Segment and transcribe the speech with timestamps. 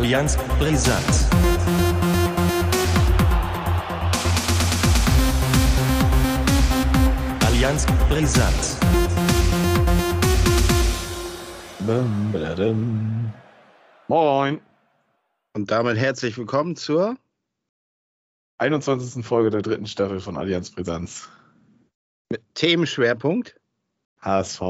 [0.00, 1.28] Allianz brisant.
[7.44, 8.78] Allianz brisant.
[14.08, 14.60] Moin.
[15.52, 17.18] Und damit herzlich willkommen zur
[18.56, 19.22] 21.
[19.22, 21.28] Folge der dritten Staffel von Allianz Brisanz.
[22.54, 23.60] Themenschwerpunkt.
[24.22, 24.62] HSV.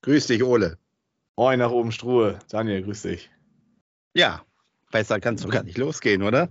[0.00, 0.78] Grüß dich, Ole.
[1.36, 2.38] Moin nach oben Struhe.
[2.48, 3.30] Daniel, grüß dich.
[4.16, 4.42] Ja,
[4.90, 6.48] besser kannst du gar nicht losgehen, oder?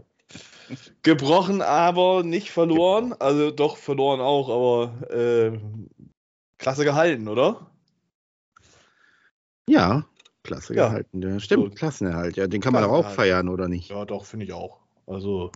[1.01, 3.13] Gebrochen, aber nicht verloren.
[3.17, 5.59] Also doch verloren auch, aber äh,
[6.59, 7.71] klasse gehalten, oder?
[9.67, 10.05] Ja,
[10.43, 10.89] klasse Ja.
[10.89, 11.23] gehalten.
[11.23, 11.75] Ja, stimmt, So.
[11.75, 12.37] Klassenerhalt.
[12.37, 13.89] Ja, den kann man doch auch feiern, oder nicht?
[13.89, 14.81] Ja, doch, finde ich auch.
[15.07, 15.51] Also.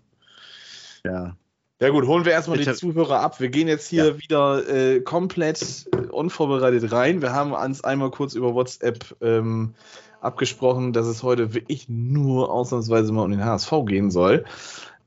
[1.06, 1.38] Ja.
[1.82, 2.74] Ja gut, holen wir erstmal die.
[2.74, 3.40] Zuhörer ab.
[3.40, 7.22] Wir gehen jetzt hier wieder äh, komplett unvorbereitet rein.
[7.22, 9.76] Wir haben uns einmal kurz über WhatsApp ähm,
[10.22, 14.46] abgesprochen, dass es heute wirklich nur ausnahmsweise mal um den HSV gehen soll.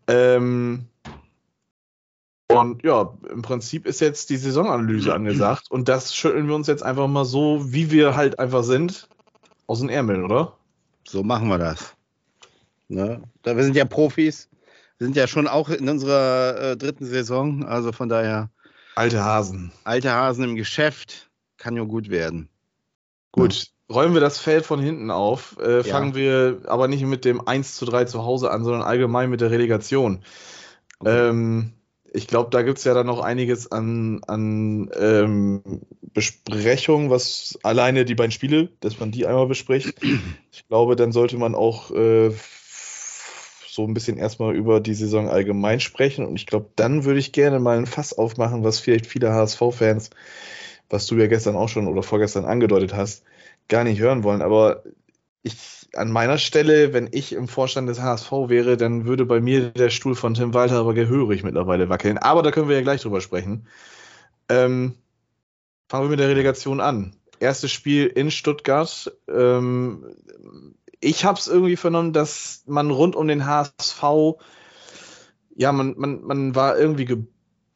[0.06, 0.86] Ähm,
[2.48, 6.82] und ja, im Prinzip ist jetzt die Saisonanalyse angesagt und das schütteln wir uns jetzt
[6.82, 9.08] einfach mal so, wie wir halt einfach sind,
[9.66, 10.56] aus den Ärmeln, oder?
[11.04, 11.94] So machen wir das.
[12.88, 13.22] Ne?
[13.42, 14.48] Da wir sind ja Profis.
[14.98, 17.64] Wir sind ja schon auch in unserer äh, dritten Saison.
[17.64, 18.50] Also von daher,
[18.94, 19.72] Alte Hasen.
[19.84, 22.48] alte Hasen im Geschäft kann ja gut werden.
[23.32, 25.56] Gut, räumen wir das Feld von hinten auf.
[25.60, 25.82] Äh, Ja.
[25.84, 29.40] fangen wir aber nicht mit dem 1 zu 3 zu Hause an, sondern allgemein mit
[29.40, 30.20] der Relegation.
[31.04, 31.72] Ähm,
[32.12, 35.62] ich glaube, da gibt es ja dann noch einiges an, an ähm,
[36.12, 39.94] Besprechungen, was alleine die beiden Spiele, dass man die einmal bespricht.
[40.54, 42.30] Ich glaube, dann sollte man auch äh,
[43.66, 46.26] so ein bisschen erstmal über die Saison allgemein sprechen.
[46.26, 50.10] Und ich glaube, dann würde ich gerne mal ein Fass aufmachen, was vielleicht viele HSV-Fans,
[50.90, 53.24] was du ja gestern auch schon oder vorgestern angedeutet hast,
[53.68, 54.42] gar nicht hören wollen.
[54.42, 54.82] Aber
[55.42, 59.70] ich an meiner Stelle, wenn ich im Vorstand des HSV wäre, dann würde bei mir
[59.70, 62.18] der Stuhl von Tim Walter aber gehörig mittlerweile wackeln.
[62.18, 63.66] Aber da können wir ja gleich drüber sprechen.
[64.48, 64.94] Ähm,
[65.88, 67.14] fangen wir mit der Relegation an.
[67.40, 69.12] Erstes Spiel in Stuttgart.
[69.28, 70.06] Ähm,
[71.00, 74.02] ich habe es irgendwie vernommen, dass man rund um den HSV,
[75.54, 77.18] ja, man, man, man war irgendwie ge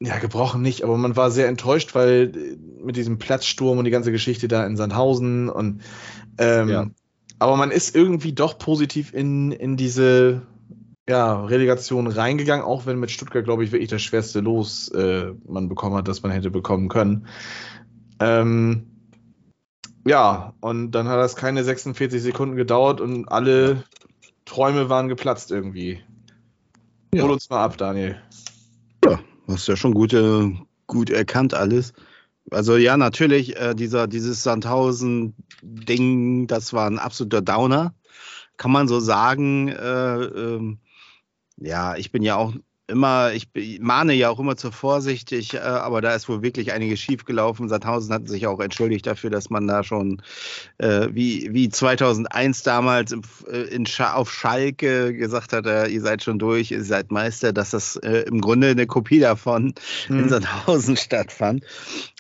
[0.00, 3.90] ja, gebrochen nicht, aber man war sehr enttäuscht, weil äh, mit diesem Platzsturm und die
[3.90, 5.82] ganze Geschichte da in Sandhausen und
[6.38, 6.86] ähm, Ja.
[7.38, 10.42] aber man ist irgendwie doch positiv in, in diese
[11.08, 15.68] ja, Relegation reingegangen, auch wenn mit Stuttgart, glaube ich, wirklich das schwerste Los äh, man
[15.68, 17.28] bekommen hat, das man hätte bekommen können.
[18.18, 18.86] Ähm,
[20.04, 23.84] ja, und dann hat das keine 46 Sekunden gedauert und alle
[24.44, 26.00] Träume waren geplatzt irgendwie.
[27.14, 27.22] Ja.
[27.22, 28.20] Hol uns mal ab, Daniel.
[29.48, 30.52] Hast ja schon gut, äh,
[30.86, 31.92] gut erkannt alles.
[32.50, 37.94] Also ja, natürlich, äh, dieser, dieses Sandhausen-Ding, das war ein absoluter Downer.
[38.56, 39.68] Kann man so sagen.
[39.68, 40.78] Äh, ähm,
[41.58, 42.54] ja, ich bin ja auch
[42.88, 43.48] immer, ich
[43.80, 47.68] mahne ja auch immer zur Vorsicht, ich, äh, aber da ist wohl wirklich einiges schiefgelaufen.
[47.68, 50.22] Sandhausen hat sich auch entschuldigt dafür, dass man da schon
[50.78, 56.00] äh, wie, wie 2001 damals im, äh, in Scha auf Schalke gesagt hat, äh, ihr
[56.00, 59.74] seid schon durch, ihr seid Meister, dass das äh, im Grunde eine Kopie davon
[60.06, 60.18] Hm.
[60.18, 61.64] in Sandhausen stattfand.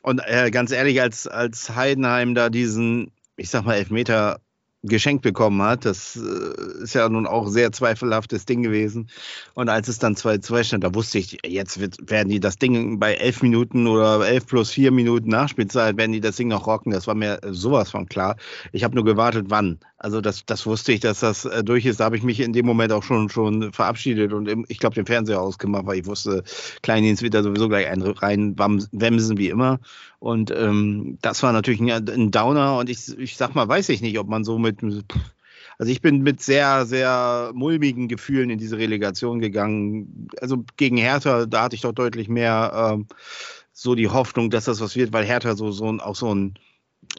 [0.02, 4.40] Und äh, ganz ehrlich, als, als Heidenheim da diesen, ich sag mal, Elfmeter
[4.82, 9.08] geschenkt bekommen hat, das äh, ist ja nun auch sehr zweifelhaftes Ding gewesen.
[9.54, 12.98] Und als es dann 2-2 stand, da wusste ich, jetzt wird, werden die das Ding
[12.98, 16.92] bei 11 Minuten oder 11 plus 4 Minuten Nachspielzeit, werden die das Ding noch rocken.
[16.92, 18.36] Das war mir sowas von klar.
[18.72, 19.78] Ich habe nur gewartet, wann.
[19.98, 22.00] Also das, das wusste ich, dass das äh, durch ist.
[22.00, 24.94] Da habe ich mich in dem Moment auch schon, schon verabschiedet und im, ich glaube
[24.94, 26.44] den Fernseher ausgemacht, weil ich wusste,
[26.82, 29.80] Kleindienst wird da sowieso gleich ein, rein wemsen wie immer.
[30.18, 34.02] Und ähm, das war natürlich ein, ein Downer und ich, ich sag mal, weiß ich
[34.02, 34.82] nicht, ob man so mit,
[35.78, 40.28] also ich bin mit sehr, sehr mulmigen Gefühlen in diese Relegation gegangen.
[40.42, 43.06] Also gegen Hertha, da hatte ich doch deutlich mehr ähm,
[43.72, 46.54] so die Hoffnung, dass das was wird, weil Hertha so, so ein, auch so ein,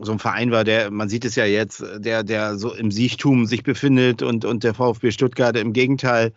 [0.01, 3.45] so ein Verein war, der, man sieht es ja jetzt, der, der so im Siechtum
[3.45, 6.33] sich befindet und, und der VfB Stuttgart im Gegenteil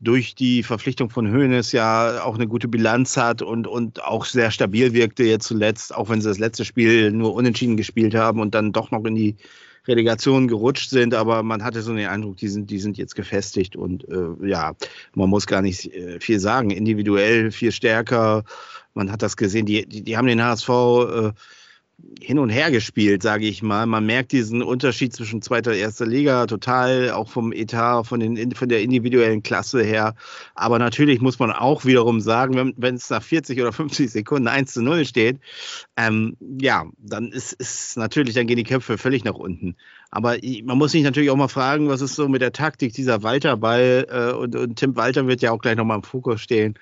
[0.00, 4.50] durch die Verpflichtung von Hoeneß ja auch eine gute Bilanz hat und, und auch sehr
[4.50, 8.54] stabil wirkte jetzt zuletzt, auch wenn sie das letzte Spiel nur unentschieden gespielt haben und
[8.54, 9.36] dann doch noch in die
[9.86, 13.76] Relegation gerutscht sind, aber man hatte so den Eindruck, die sind, die sind jetzt gefestigt
[13.76, 14.74] und äh, ja,
[15.14, 16.70] man muss gar nicht äh, viel sagen.
[16.70, 18.44] Individuell viel stärker.
[18.94, 21.32] Man hat das gesehen, die, die, die haben den HSV äh,
[22.20, 23.86] hin und her gespielt, sage ich mal.
[23.86, 28.52] Man merkt diesen Unterschied zwischen zweiter und erster Liga total, auch vom Etat, von, den,
[28.52, 30.14] von der individuellen Klasse her.
[30.54, 34.72] Aber natürlich muss man auch wiederum sagen, wenn, es nach 40 oder 50 Sekunden 1
[34.72, 35.38] zu 0 steht,
[35.96, 39.76] ähm, ja, dann ist, ist natürlich, dann gehen die Köpfe völlig nach unten.
[40.10, 43.22] Aber man muss sich natürlich auch mal fragen, was ist so mit der Taktik dieser
[43.22, 46.74] Walter-Ball äh, und, und Tim Walter wird ja auch gleich nochmal im Fokus stehen.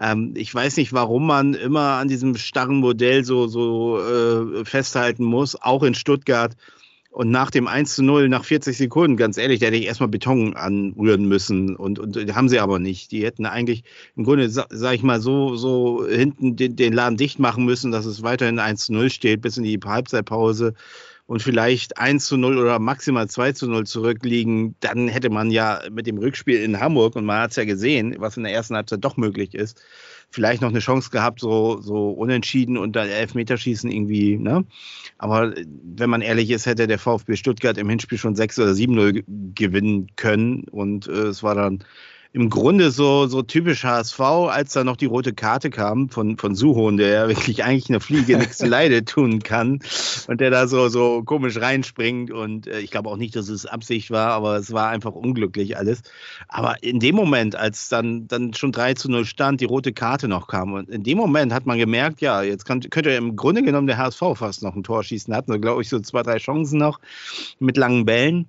[0.00, 5.24] Ähm, ich weiß nicht, warum man immer an diesem starren Modell so, so äh, festhalten
[5.24, 6.56] muss, auch in Stuttgart.
[7.12, 10.08] Und nach dem 1 zu 0, nach 40 Sekunden, ganz ehrlich, da hätte ich erstmal
[10.08, 11.74] Beton anrühren müssen.
[11.74, 13.10] Und, und haben sie aber nicht.
[13.10, 13.82] Die hätten eigentlich
[14.16, 18.06] im Grunde, sag ich mal, so, so hinten den, den Laden dicht machen müssen, dass
[18.06, 20.74] es weiterhin 1 zu 0 steht, bis in die Halbzeitpause
[21.30, 25.80] und vielleicht 1 zu 0 oder maximal 2 zu 0 zurückliegen, dann hätte man ja
[25.88, 28.74] mit dem Rückspiel in Hamburg, und man hat es ja gesehen, was in der ersten
[28.74, 29.80] Halbzeit doch möglich ist,
[30.30, 34.64] vielleicht noch eine Chance gehabt, so, so unentschieden und dann Elfmeterschießen irgendwie, ne?
[35.18, 39.22] Aber wenn man ehrlich ist, hätte der VfB Stuttgart im Hinspiel schon 6 oder 7-0
[39.54, 41.84] gewinnen können und äh, es war dann
[42.32, 46.54] im Grunde so, so typisch HSV, als da noch die rote Karte kam von, von
[46.54, 49.80] Suhon, der ja wirklich eigentlich eine Fliege nichts zu Leide tun kann
[50.28, 53.66] und der da so, so komisch reinspringt und äh, ich glaube auch nicht, dass es
[53.66, 56.02] Absicht war, aber es war einfach unglücklich alles.
[56.46, 60.28] Aber in dem Moment, als dann, dann schon 3 zu 0 stand, die rote Karte
[60.28, 63.62] noch kam und in dem Moment hat man gemerkt, ja, jetzt kann, könnte im Grunde
[63.62, 66.78] genommen der HSV fast noch ein Tor schießen, hatten glaube ich so zwei, drei Chancen
[66.78, 67.00] noch
[67.58, 68.48] mit langen Bällen.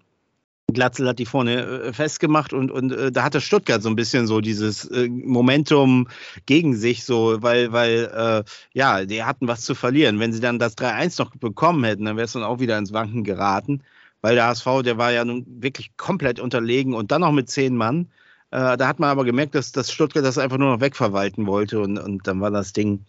[0.72, 4.28] Glatzel hat die vorne äh, festgemacht und, und äh, da hatte Stuttgart so ein bisschen
[4.28, 6.08] so dieses äh, Momentum
[6.46, 10.20] gegen sich, so, weil, weil, äh, ja, die hatten was zu verlieren.
[10.20, 12.94] Wenn sie dann das 3-1 noch bekommen hätten, dann wäre es dann auch wieder ins
[12.94, 13.84] Wanken geraten,
[14.22, 17.76] weil der HSV, der war ja nun wirklich komplett unterlegen und dann noch mit zehn
[17.76, 18.10] Mann.
[18.50, 21.98] Da hat man aber gemerkt, dass, dass Stuttgart das einfach nur noch wegverwalten wollte und,
[21.98, 23.06] und dann war das Ding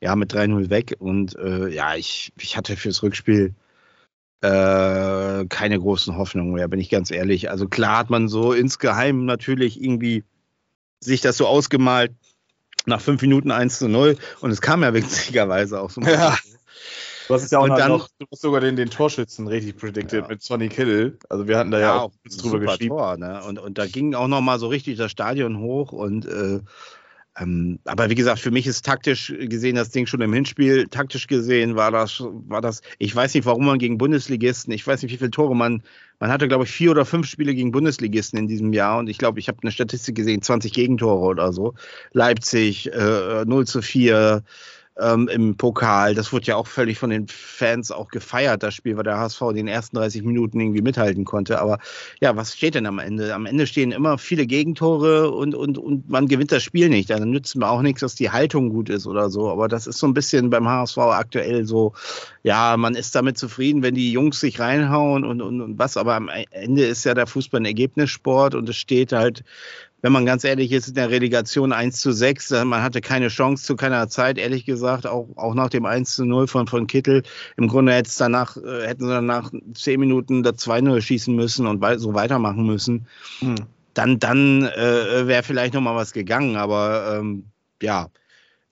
[0.00, 1.36] ja mit 3-0 weg und
[1.70, 3.54] ja, ich, ich hatte fürs Rückspiel
[4.42, 7.50] äh, keine großen Hoffnungen mehr, bin ich ganz ehrlich.
[7.50, 10.24] Also klar hat man so insgeheim natürlich irgendwie
[11.00, 12.12] sich das so ausgemalt,
[12.86, 16.00] nach fünf Minuten 1 zu 0 und es kam ja witzigerweise auch so.
[16.02, 16.36] Ja.
[17.28, 20.28] Du hast ja auch dann, noch, du hast sogar den, den Torschützen richtig predicted ja.
[20.28, 21.18] mit Sonny Kittle.
[21.28, 22.96] Also wir hatten da ja, ja auch drüber geschrieben.
[22.96, 23.42] Tor, ne?
[23.42, 26.60] und, und da ging auch noch mal so richtig das Stadion hoch und äh,
[27.38, 30.86] ähm, aber wie gesagt, für mich ist taktisch gesehen das Ding schon im Hinspiel.
[30.88, 35.02] Taktisch gesehen war das, war das, ich weiß nicht, warum man gegen Bundesligisten, ich weiß
[35.02, 35.82] nicht, wie viele Tore man,
[36.18, 39.18] man hatte, glaube ich, vier oder fünf Spiele gegen Bundesligisten in diesem Jahr und ich
[39.18, 41.74] glaube, ich habe eine Statistik gesehen, 20 Gegentore oder so.
[42.12, 44.42] Leipzig äh, 0 zu 4,
[44.98, 46.14] ähm, im Pokal.
[46.14, 49.42] Das wurde ja auch völlig von den Fans auch gefeiert, das Spiel, weil der HSV
[49.50, 51.60] in den ersten 30 Minuten irgendwie mithalten konnte.
[51.60, 51.78] Aber
[52.20, 53.34] ja, was steht denn am Ende?
[53.34, 57.10] Am Ende stehen immer viele Gegentore und, und, und man gewinnt das Spiel nicht.
[57.10, 59.50] Dann nützt mir auch nichts, dass die Haltung gut ist oder so.
[59.50, 61.92] Aber das ist so ein bisschen beim HSV aktuell so,
[62.42, 65.96] ja, man ist damit zufrieden, wenn die Jungs sich reinhauen und, und, und was.
[65.96, 69.44] Aber am Ende ist ja der Fußball ein Ergebnissport und es steht halt
[70.06, 73.26] wenn man ganz ehrlich ist, in der Relegation 1 zu 6, äh, man hatte keine
[73.26, 76.86] Chance zu keiner Zeit, ehrlich gesagt, auch, auch nach dem 1 zu 0 von, von
[76.86, 77.24] Kittel.
[77.56, 81.66] Im Grunde hätte es danach, äh, hätten sie danach 10 Minuten das 2-0 schießen müssen
[81.66, 83.08] und so weitermachen müssen.
[83.40, 83.56] Hm.
[83.94, 87.46] Dann, dann äh, wäre vielleicht nochmal was gegangen, aber ähm,
[87.82, 88.06] ja,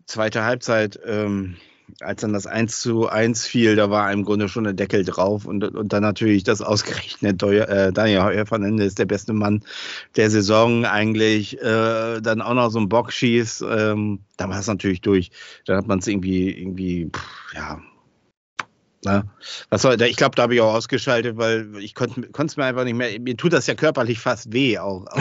[0.06, 1.00] zweite Halbzeit.
[1.04, 1.56] Ähm,
[2.00, 5.44] als dann das 1 zu 1 fiel, da war im Grunde schon der Deckel drauf
[5.44, 8.44] und, und dann natürlich das ausgerechnet äh, Daniel Heuer
[8.80, 9.62] ist der beste Mann
[10.16, 14.66] der Saison eigentlich, äh, dann auch noch so einen Bock schießt, ähm, da war es
[14.66, 15.30] natürlich durch.
[15.66, 17.80] Dann hat man es irgendwie, irgendwie, pff, ja,
[19.04, 19.24] na,
[19.68, 22.84] was soll, ich glaube, da habe ich auch ausgeschaltet, weil ich konnte es mir einfach
[22.84, 23.20] nicht mehr.
[23.20, 25.06] Mir tut das ja körperlich fast weh auch.
[25.06, 25.20] auch.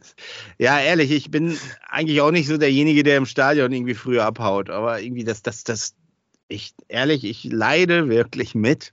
[0.58, 4.70] ja, ehrlich, ich bin eigentlich auch nicht so derjenige, der im Stadion irgendwie früher abhaut.
[4.70, 5.94] Aber irgendwie das, das, das,
[6.48, 8.92] ich ehrlich, ich leide wirklich mit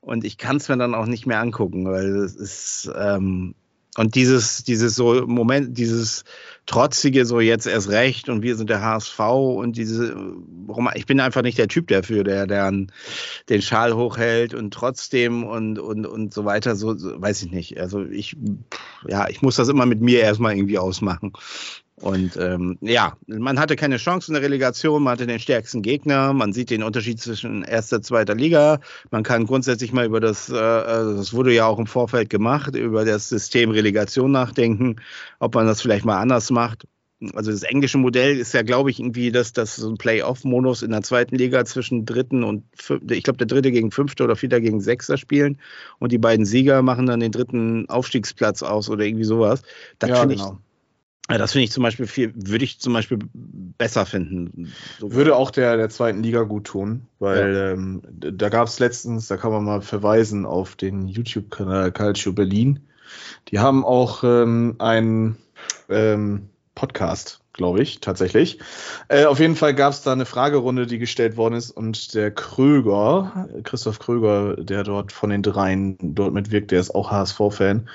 [0.00, 3.54] und ich kann es mir dann auch nicht mehr angucken, weil es ist ähm,
[3.96, 6.24] und dieses, dieses so Moment, dieses
[6.66, 10.14] trotzige, so jetzt erst recht und wir sind der HSV und diese,
[10.94, 12.92] ich bin einfach nicht der Typ dafür, der dann
[13.48, 17.80] den Schal hochhält und trotzdem und, und, und so weiter, so, so weiß ich nicht.
[17.80, 18.36] Also ich,
[19.08, 21.32] ja, ich muss das immer mit mir erstmal irgendwie ausmachen.
[22.02, 26.34] Und ähm, ja, man hatte keine Chance in der Relegation, man hatte den stärksten Gegner,
[26.34, 28.80] man sieht den Unterschied zwischen erster und zweiter Liga.
[29.10, 32.76] Man kann grundsätzlich mal über das, äh, also das wurde ja auch im Vorfeld gemacht,
[32.76, 34.96] über das System Relegation nachdenken,
[35.38, 36.86] ob man das vielleicht mal anders macht.
[37.34, 40.90] Also das englische Modell ist ja, glaube ich, irgendwie, dass das so ein Playoff-Modus in
[40.90, 44.60] der zweiten Liga zwischen dritten und fünfte, ich glaube, der dritte gegen fünfte oder vierter
[44.60, 45.58] gegen sechster spielen
[45.98, 49.62] und die beiden Sieger machen dann den dritten Aufstiegsplatz aus oder irgendwie sowas.
[49.98, 50.58] Das ja, finde genau.
[50.60, 50.65] ich
[51.28, 54.72] das finde ich zum Beispiel viel, würde ich zum Beispiel besser finden.
[55.00, 57.70] Würde auch der, der zweiten Liga gut tun, weil ja.
[57.72, 62.80] ähm, da gab es letztens, da kann man mal verweisen auf den YouTube-Kanal Calcio Berlin.
[63.48, 65.36] Die haben auch ähm, einen
[65.88, 68.60] ähm, Podcast, glaube ich, tatsächlich.
[69.08, 72.30] Äh, auf jeden Fall gab es da eine Fragerunde, die gestellt worden ist und der
[72.30, 77.88] Kröger, Christoph Kröger, der dort von den dreien dort mitwirkt, der ist auch HSV-Fan.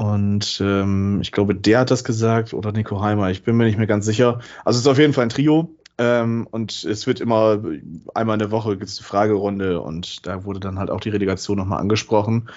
[0.00, 3.76] Und ähm, ich glaube, der hat das gesagt oder Nico Heimer, ich bin mir nicht
[3.76, 4.40] mehr ganz sicher.
[4.64, 5.76] Also es ist auf jeden Fall ein Trio.
[5.98, 7.62] Ähm, und es wird immer
[8.14, 11.10] einmal in der Woche gibt es eine Fragerunde und da wurde dann halt auch die
[11.10, 12.48] Relegation nochmal angesprochen.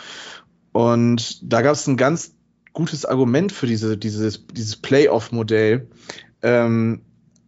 [0.71, 2.33] Und da gab es ein ganz
[2.71, 5.89] gutes Argument für diese, dieses, dieses Playoff-Modell,
[6.43, 7.01] ähm,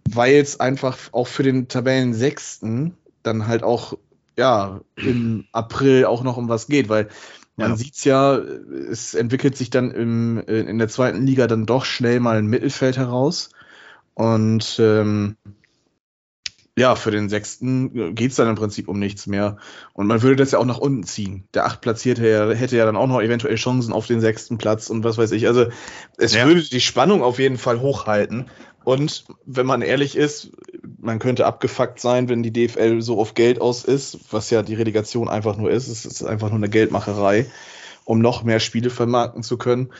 [0.09, 3.97] weil es einfach auch für den Tabellen Sechsten dann halt auch
[4.37, 7.07] ja im April auch noch um was geht, weil
[7.55, 7.77] man ja.
[7.77, 12.37] sieht's ja, es entwickelt sich dann im, in der zweiten Liga dann doch schnell mal
[12.37, 13.49] ein Mittelfeld heraus.
[14.13, 15.37] Und ähm,
[16.77, 19.57] ja, für den Sechsten geht's dann im Prinzip um nichts mehr.
[19.93, 21.47] Und man würde das ja auch nach unten ziehen.
[21.53, 25.17] Der Achtplatzierte hätte ja dann auch noch eventuell Chancen auf den sechsten Platz und was
[25.17, 25.47] weiß ich.
[25.47, 25.67] Also
[26.17, 26.45] es ja.
[26.45, 28.47] würde die Spannung auf jeden Fall hochhalten.
[28.83, 30.51] Und wenn man ehrlich ist,
[31.05, 34.75] man könnte abgefuckt sein, wenn die DFL so auf Geld aus ist, was ja die
[34.75, 35.87] Relegation einfach nur ist.
[35.87, 37.45] Es ist einfach nur eine Geldmacherei,
[38.03, 39.91] um noch mehr Spiele vermarkten zu können.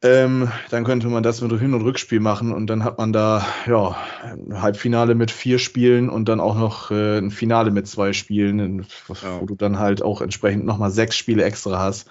[0.00, 3.44] Ähm, dann könnte man das mit Hin- und Rückspiel machen und dann hat man da
[3.66, 8.12] ja ein Halbfinale mit vier Spielen und dann auch noch äh, ein Finale mit zwei
[8.12, 9.40] Spielen, wo ja.
[9.44, 12.08] du dann halt auch entsprechend nochmal sechs Spiele extra hast.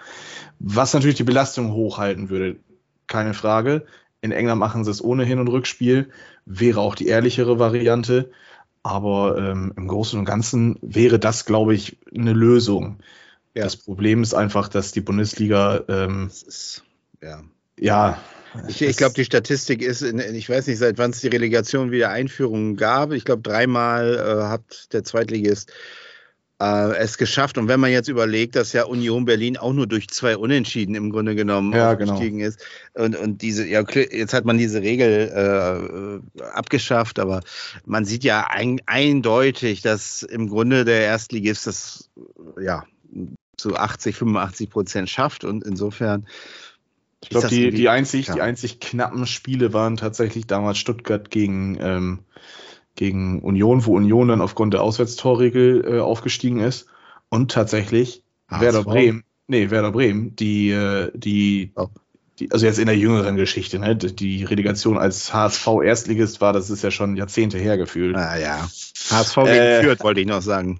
[0.59, 2.57] Was natürlich die Belastung hochhalten würde,
[3.07, 3.85] keine Frage.
[4.31, 6.09] In England machen sie es ohne Hin- und Rückspiel,
[6.45, 8.31] wäre auch die ehrlichere Variante.
[8.83, 12.99] Aber ähm, im Großen und Ganzen wäre das, glaube ich, eine Lösung.
[13.53, 13.63] Ja.
[13.63, 16.83] Das Problem ist einfach, dass die Bundesliga ähm, ist,
[17.21, 17.41] ja
[17.79, 18.21] ja.
[18.67, 21.91] Ich, ich glaube, die Statistik ist, in, ich weiß nicht, seit wann es die Relegation
[21.91, 23.11] wieder Einführungen gab.
[23.11, 25.71] Ich glaube, dreimal äh, hat der Zweitligist
[26.61, 27.57] äh, es geschafft.
[27.57, 31.11] Und wenn man jetzt überlegt, dass ja Union Berlin auch nur durch zwei Unentschieden im
[31.11, 32.13] Grunde genommen ja, genau.
[32.13, 32.49] aufgestiegen genau.
[32.49, 32.63] ist.
[32.93, 37.41] Und, und diese, ja, jetzt hat man diese Regel äh, abgeschafft, aber
[37.85, 42.09] man sieht ja ein, eindeutig, dass im Grunde der Erstligist das
[42.59, 42.83] ja
[43.57, 45.43] zu 80, 85 Prozent schafft.
[45.43, 46.27] Und insofern
[47.23, 48.35] ich glaube, die, die, einzig, ja.
[48.35, 52.19] die einzig knappen Spiele waren tatsächlich damals Stuttgart gegen, ähm,
[52.97, 56.87] gegen Union, wo Union dann aufgrund der Auswärtstorregel äh, aufgestiegen ist.
[57.29, 58.61] Und tatsächlich HSV.
[58.61, 61.87] Werder Bremen, nee, Werder Bremen, die, äh, die, oh.
[62.39, 66.69] die, also jetzt in der jüngeren Geschichte, ne, die Relegation als HSV Erstligist war, das
[66.69, 68.15] ist ja schon Jahrzehnte her gefühlt.
[68.15, 68.67] Ah ja.
[69.09, 70.79] HSV gegen äh, Fürth, wollte ich noch sagen.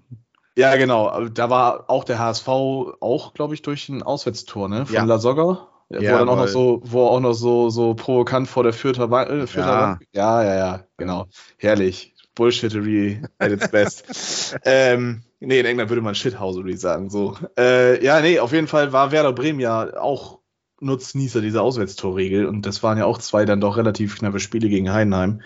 [0.57, 1.27] Ja, genau.
[1.27, 4.88] Da war auch der HSV auch, glaube ich, durch ein Auswärtstor, ne?
[4.88, 5.03] Von ja.
[5.03, 5.67] La Soga.
[5.89, 9.03] Ja, wo dann auch noch so, wo auch noch so, so provokant vor der Fürther
[9.06, 9.82] äh, Fürther ja.
[9.82, 10.06] Bank.
[10.12, 11.27] ja, ja, ja, genau.
[11.58, 12.13] Herrlich.
[12.36, 14.58] Bullshittery at its best.
[14.63, 17.36] ähm, nee, in England würde man Shithousery sagen, so.
[17.58, 20.39] Äh, ja, nee, auf jeden Fall war Werder Bremen ja auch
[20.79, 24.91] Nutznießer dieser Auswärtstorregel und das waren ja auch zwei dann doch relativ knappe Spiele gegen
[24.91, 25.41] Heidenheim.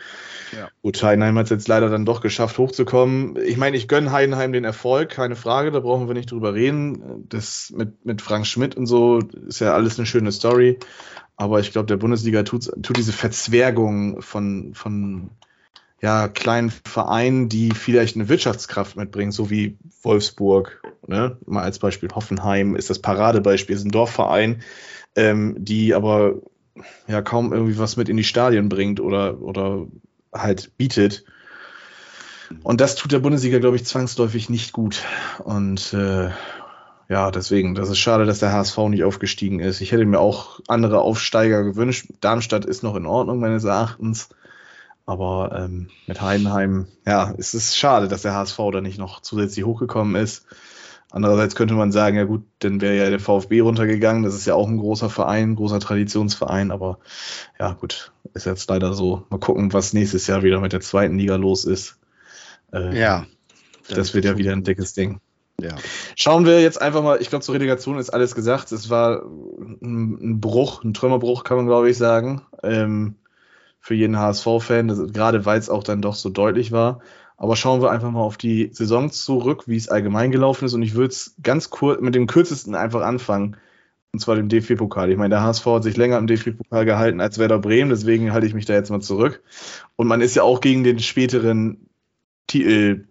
[0.51, 0.69] Ja.
[0.81, 3.37] Gut, Heidenheim hat es jetzt leider dann doch geschafft, hochzukommen.
[3.37, 7.25] Ich meine, ich gönne Heidenheim den Erfolg, keine Frage, da brauchen wir nicht drüber reden.
[7.29, 10.79] Das mit, mit Frank Schmidt und so ist ja alles eine schöne Story.
[11.37, 15.31] Aber ich glaube, der Bundesliga tut, tut diese Verzwergung von, von
[16.01, 21.37] ja, kleinen Vereinen, die vielleicht eine Wirtschaftskraft mitbringen, so wie Wolfsburg, ne?
[21.45, 24.61] mal als Beispiel Hoffenheim ist das Paradebeispiel, ist ein Dorfverein,
[25.15, 26.35] ähm, die aber
[27.07, 29.87] ja kaum irgendwie was mit in die Stadien bringt oder, oder
[30.33, 31.25] halt bietet.
[32.63, 35.03] Und das tut der Bundesliga, glaube ich, zwangsläufig nicht gut.
[35.43, 36.29] Und äh,
[37.09, 39.81] ja, deswegen, das ist schade, dass der HSV nicht aufgestiegen ist.
[39.81, 42.07] Ich hätte mir auch andere Aufsteiger gewünscht.
[42.21, 44.29] Darmstadt ist noch in Ordnung, meines Erachtens.
[45.05, 49.65] Aber ähm, mit Heidenheim, ja, es ist schade, dass der HSV da nicht noch zusätzlich
[49.65, 50.45] hochgekommen ist.
[51.11, 54.23] Andererseits könnte man sagen, ja gut, dann wäre ja der VfB runtergegangen.
[54.23, 56.71] Das ist ja auch ein großer Verein, großer Traditionsverein.
[56.71, 56.99] Aber
[57.59, 59.25] ja gut, ist jetzt leider so.
[59.29, 61.97] Mal gucken, was nächstes Jahr wieder mit der zweiten Liga los ist.
[62.73, 63.25] Äh, ja.
[63.89, 65.19] Das wird ja wieder ein dickes Ding.
[65.59, 65.75] Ja.
[66.15, 68.71] Schauen wir jetzt einfach mal, ich glaube, zur Relegation ist alles gesagt.
[68.71, 69.23] Es war
[69.81, 72.41] ein Bruch, ein Trümmerbruch, kann man glaube ich sagen.
[72.63, 73.15] Ähm,
[73.81, 77.01] für jeden HSV-Fan, gerade weil es auch dann doch so deutlich war.
[77.41, 80.75] Aber schauen wir einfach mal auf die Saison zurück, wie es allgemein gelaufen ist.
[80.75, 83.57] Und ich würde es ganz kurz mit dem kürzesten einfach anfangen.
[84.13, 85.09] Und zwar dem DFB-Pokal.
[85.09, 88.45] Ich meine, der HSV hat sich länger im DFB-Pokal gehalten als Werder Bremen, deswegen halte
[88.45, 89.41] ich mich da jetzt mal zurück.
[89.95, 91.89] Und man ist ja auch gegen den späteren
[92.45, 93.07] Titelverteidiger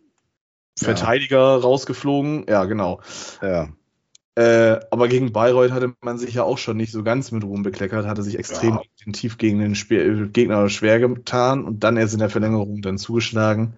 [1.37, 1.57] ja.
[1.57, 2.47] rausgeflogen.
[2.49, 3.01] Ja, genau.
[3.43, 3.71] Ja.
[4.37, 7.65] Äh, aber gegen Bayreuth hatte man sich ja auch schon nicht so ganz mit Ruhm
[7.65, 8.83] bekleckert, hatte sich extrem Ja.
[9.01, 13.75] intensiv gegen den Spiel Gegner schwer getan und dann erst in der Verlängerung dann zugeschlagen.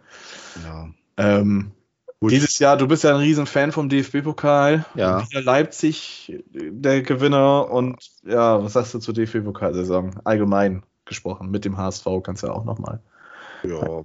[0.64, 0.88] Ja.
[1.16, 1.73] Ähm,
[2.21, 4.85] dieses Jahr, du bist ja ein Riesenfan vom DFB-Pokal.
[4.94, 5.25] Ja.
[5.32, 10.21] Leipzig der Gewinner und ja, was sagst du zur DFB-Pokalsaison?
[10.25, 13.00] Allgemein gesprochen, mit dem HSV kannst du ja auch nochmal.
[13.64, 14.04] Ja,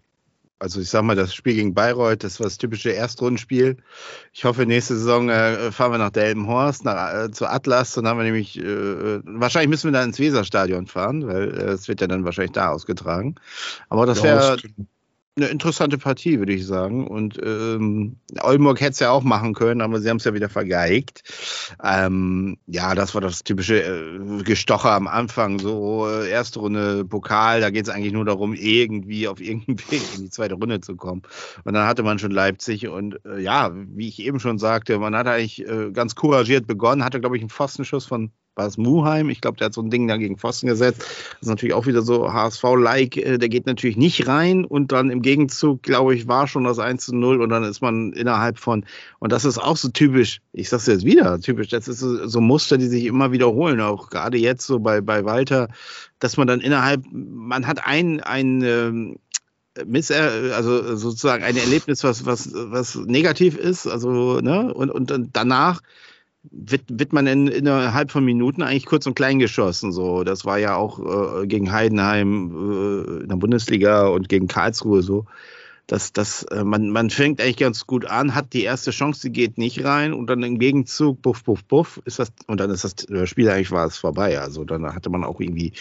[0.60, 3.78] also ich sag mal, das Spiel gegen Bayreuth, das war das typische Erstrundenspiel.
[4.34, 7.94] Ich hoffe, nächste Saison äh, fahren wir nach Delmenhorst, nach, äh, zu Atlas.
[7.94, 11.88] Dann haben wir nämlich, äh, wahrscheinlich müssen wir dann ins Weserstadion fahren, weil äh, es
[11.88, 13.36] wird ja dann wahrscheinlich da ausgetragen.
[13.90, 14.58] Aber das wäre
[15.38, 17.08] eine interessante Partie, würde ich sagen.
[17.08, 20.50] Und ähm, Oldenburg hätte es ja auch machen können, aber sie haben es ja wieder
[20.50, 21.24] vergeigt.
[21.84, 25.60] Ähm, ja, das war das typische äh, Gestocher am Anfang.
[25.60, 30.02] So äh, erste Runde Pokal, da geht es eigentlich nur darum, irgendwie auf irgendeinen Weg
[30.16, 31.22] in die zweite Runde zu kommen.
[31.64, 35.16] Und dann hatte man schon Leipzig und äh, ja, wie ich eben schon sagte, man
[35.16, 39.30] hat eigentlich äh, ganz couragiert begonnen, hatte, glaube ich, einen Pfostenschuss von war es Muheim?
[39.30, 41.00] Ich glaube, der hat so ein Ding da gegen Pfosten gesetzt.
[41.00, 43.18] Das ist natürlich auch wieder so HSV-like.
[43.18, 46.80] äh, Der geht natürlich nicht rein und dann im Gegenzug, glaube ich, war schon das
[46.80, 48.86] 1 zu 0 und dann ist man innerhalb von,
[49.20, 52.78] und das ist auch so typisch, ich sag's jetzt wieder, typisch, das ist so, Muster,
[52.78, 55.70] die sich immer wiederholen, auch gerade jetzt so bei, bei Walter,
[56.20, 59.18] dass man dann innerhalb, man hat ein, ein, ähm,
[59.86, 65.30] Misser, also sozusagen ein Erlebnis, was, was, was negativ ist, also, ne, und, und dann
[65.34, 65.82] danach
[66.52, 69.92] wird, wird man in, innerhalb von Minuten eigentlich kurz und klein geschossen.
[69.92, 75.02] So, das war ja auch äh, gegen Heidenheim äh, in der Bundesliga und gegen Karlsruhe
[75.02, 75.26] so.
[75.88, 79.32] Das, das, äh, man, man fängt eigentlich ganz gut an, hat die erste Chance, die
[79.32, 82.84] geht nicht rein und dann im Gegenzug, buff, buff, buff, ist das, und dann ist
[82.84, 84.40] das Spiel eigentlich war es vorbei.
[84.40, 85.72] Also dann hatte man auch irgendwie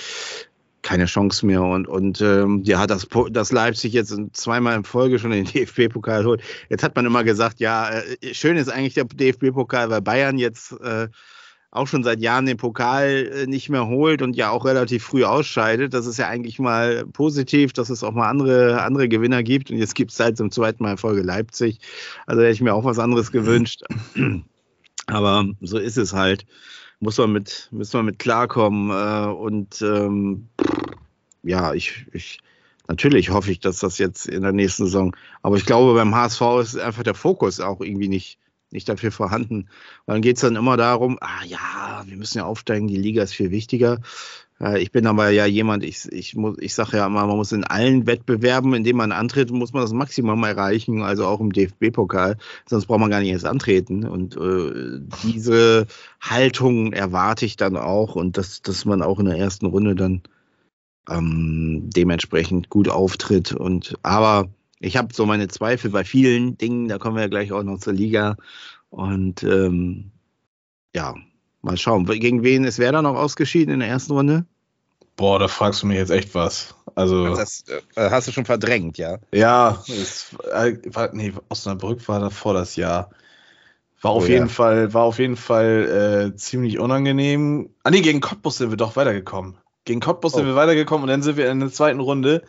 [0.87, 5.19] keine Chance mehr und, und ähm, ja, hat das, das Leipzig jetzt zweimal in Folge
[5.19, 6.43] schon den DFB-Pokal holt.
[6.69, 10.71] Jetzt hat man immer gesagt, ja, äh, schön ist eigentlich der DFB-Pokal, weil Bayern jetzt
[10.81, 11.09] äh,
[11.73, 15.25] auch schon seit Jahren den Pokal äh, nicht mehr holt und ja auch relativ früh
[15.25, 15.93] ausscheidet.
[15.93, 19.73] Das ist ja eigentlich mal positiv, dass es auch mal andere, andere Gewinner gibt.
[19.73, 21.81] Und jetzt gibt es seit zum zweiten Mal in Folge Leipzig.
[22.27, 23.83] Also hätte ich mir auch was anderes gewünscht.
[25.09, 26.47] Aber so ist es halt
[27.07, 28.91] muss man mit, müssen wir mit klarkommen.
[28.91, 30.49] Äh, und ähm,
[31.45, 32.41] ja, ich, ich,
[32.89, 36.41] natürlich hoffe ich, dass das jetzt in der nächsten Saison, aber ich glaube, beim HSV
[36.61, 38.41] ist einfach der Fokus auch irgendwie nicht,
[38.73, 39.69] nicht dafür vorhanden.
[40.07, 43.23] Und dann geht es dann immer darum, ah ja, wir müssen ja aufsteigen, die Liga
[43.23, 44.01] ist viel wichtiger.
[44.79, 47.65] Ich bin aber ja jemand, ich, ich, muss, ich sage ja immer, man muss in
[47.65, 52.39] allen Wettbewerben, in denen man antritt, muss man das Maximum erreichen, also auch im DFB-Pokal,
[52.65, 54.07] sonst braucht man gar nicht erst antreten.
[54.07, 55.87] Und äh, diese
[56.23, 60.23] Haltung erwarte ich dann auch und dass, dass man auch in der ersten Runde dann
[61.11, 63.53] ähm, dementsprechend gut auftritt.
[63.53, 64.49] Und aber
[64.81, 67.79] ich habe so meine Zweifel bei vielen Dingen, da kommen wir ja gleich auch noch
[67.79, 68.37] zur Liga.
[68.89, 70.13] Und ähm,
[70.95, 71.15] ja,
[71.67, 72.07] Mal schauen.
[72.07, 74.47] Gegen wen ist Werder noch ausgeschieden in der ersten Runde?
[75.17, 76.77] Boah, da fragst du mich jetzt echt was.
[76.95, 77.35] Also.
[77.35, 77.65] Das
[77.97, 79.19] äh, hast du schon verdrängt, ja?
[79.33, 83.11] Ja, es äh, war, nee, Osnabrück war davor das Jahr.
[84.01, 84.53] War auf Oh, jeden ja.
[84.53, 87.71] Fall, war auf jeden Fall äh, ziemlich unangenehm.
[87.83, 89.57] Ah nee, gegen Cottbus sind wir doch weitergekommen.
[89.85, 90.37] Gegen Cottbus Oh.
[90.37, 92.45] sind wir weitergekommen und dann sind wir in der zweiten Runde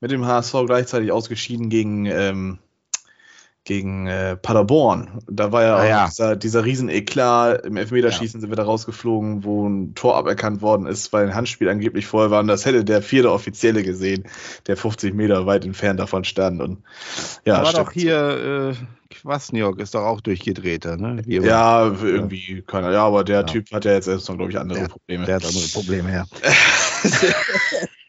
[0.00, 2.60] mit dem HSV gleichzeitig ausgeschieden gegen, ähm,
[3.64, 5.20] gegen äh, Paderborn.
[5.26, 6.06] Da war ja Ah, auch ja.
[6.06, 7.64] dieser, dieser Riesen-Eklat.
[7.64, 11.68] Im Elfmeterschießen sind wir da rausgeflogen, wo ein Tor aberkannt worden ist, weil ein Handspiel
[11.68, 12.40] angeblich vorher war.
[12.40, 14.24] Und das hätte der vierte Offizielle gesehen,
[14.66, 16.60] der 50 Meter weit entfernt davon stand.
[16.60, 16.82] Und
[17.46, 21.22] ja, da war doch hier, äh, Kwasniok ist doch auch durchgedrehter, ne?
[21.26, 22.90] Ja, irgendwie, keiner.
[22.92, 23.42] Ja, aber der Ja.
[23.44, 25.24] Typ hat ja jetzt erst noch, glaube ich, andere Der- Probleme.
[25.24, 26.24] Der hat andere Probleme, ja.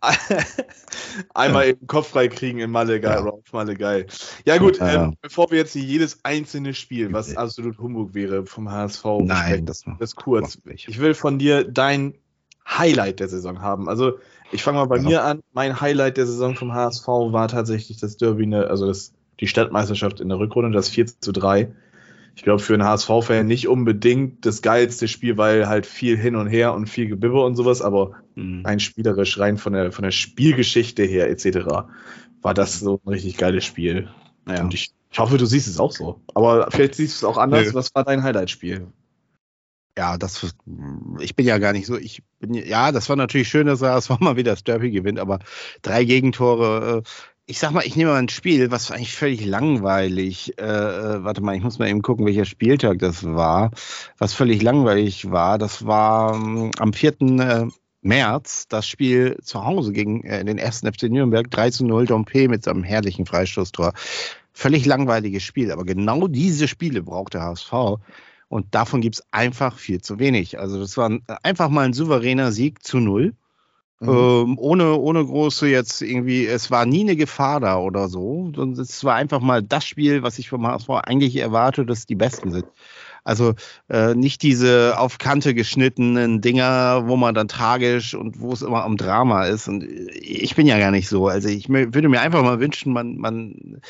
[1.34, 3.20] Einmal eben Kopf frei kriegen in Malle, geil, Ja.
[3.30, 4.06] Rauf Malle, geil.
[4.44, 8.46] Ja, gut, Ja, ähm, bevor wir jetzt hier jedes einzelne Spiel, was absolut Humbug wäre,
[8.46, 10.58] vom HSV Nein, das das kurz.
[10.66, 12.14] Ich will von dir dein
[12.68, 13.88] Highlight der Saison haben.
[13.88, 14.18] Also,
[14.52, 15.02] ich fange mal bei Ja.
[15.02, 15.40] mir an.
[15.52, 20.28] Mein Highlight der Saison vom HSV war tatsächlich das Derby, also das, die Stadtmeisterschaft in
[20.28, 21.72] der Rückrunde, das 4 zu 3.
[22.36, 26.48] Ich glaube, für einen HSV-Fan nicht unbedingt das geilste Spiel, weil halt viel hin und
[26.48, 28.62] her und viel Gebibbe und sowas, aber Mhm.
[28.64, 31.86] rein spielerisch, rein von der, von der Spielgeschichte her etc.
[32.42, 34.08] war das so ein richtig geiles Spiel.
[34.48, 34.62] Ja.
[34.62, 36.20] Und ich, ich hoffe, du siehst es auch so.
[36.34, 37.68] Aber vielleicht siehst du es auch anders.
[37.68, 37.74] Nö.
[37.74, 38.88] Was war dein Highlight-Spiel?
[39.96, 40.52] Ja, das,
[41.20, 43.96] ich bin ja gar nicht so, ich bin, ja, das war natürlich schön, dass er
[43.96, 45.38] es mal wieder das Derby gewinnt, aber
[45.82, 47.08] drei Gegentore, äh,
[47.46, 51.42] ich sag mal, ich nehme mal ein Spiel, was eigentlich völlig langweilig, äh, äh, warte
[51.42, 53.70] mal, ich muss mal eben gucken, welcher Spieltag das war,
[54.18, 57.20] was völlig langweilig war, das war ähm, am 4.
[57.20, 57.66] Äh,
[58.00, 62.48] März das Spiel zu Hause gegen äh, den ersten FC Nürnberg, 3 zu 0, Dompe
[62.48, 63.92] mit seinem herrlichen Freistoßtor.
[64.52, 67.72] Völlig langweiliges Spiel, aber genau diese Spiele braucht der HSV.
[68.48, 70.58] Und davon gibt es einfach viel zu wenig.
[70.60, 73.34] Also das war einfach mal ein souveräner Sieg zu null.
[74.00, 74.08] Mhm.
[74.08, 78.52] Ähm, ohne, ohne große jetzt irgendwie, es war nie eine Gefahr da oder so.
[78.78, 82.50] Es war einfach mal das Spiel, was ich vom HSV eigentlich erwarte, dass die Besten
[82.50, 82.66] sind.
[83.24, 83.54] Also
[83.88, 88.84] äh, nicht diese auf Kante geschnittenen Dinger, wo man dann tragisch und wo es immer
[88.84, 89.66] am Drama ist.
[89.66, 91.26] Und ich bin ja gar nicht so.
[91.28, 93.80] Also ich würde mir einfach mal wünschen, man, man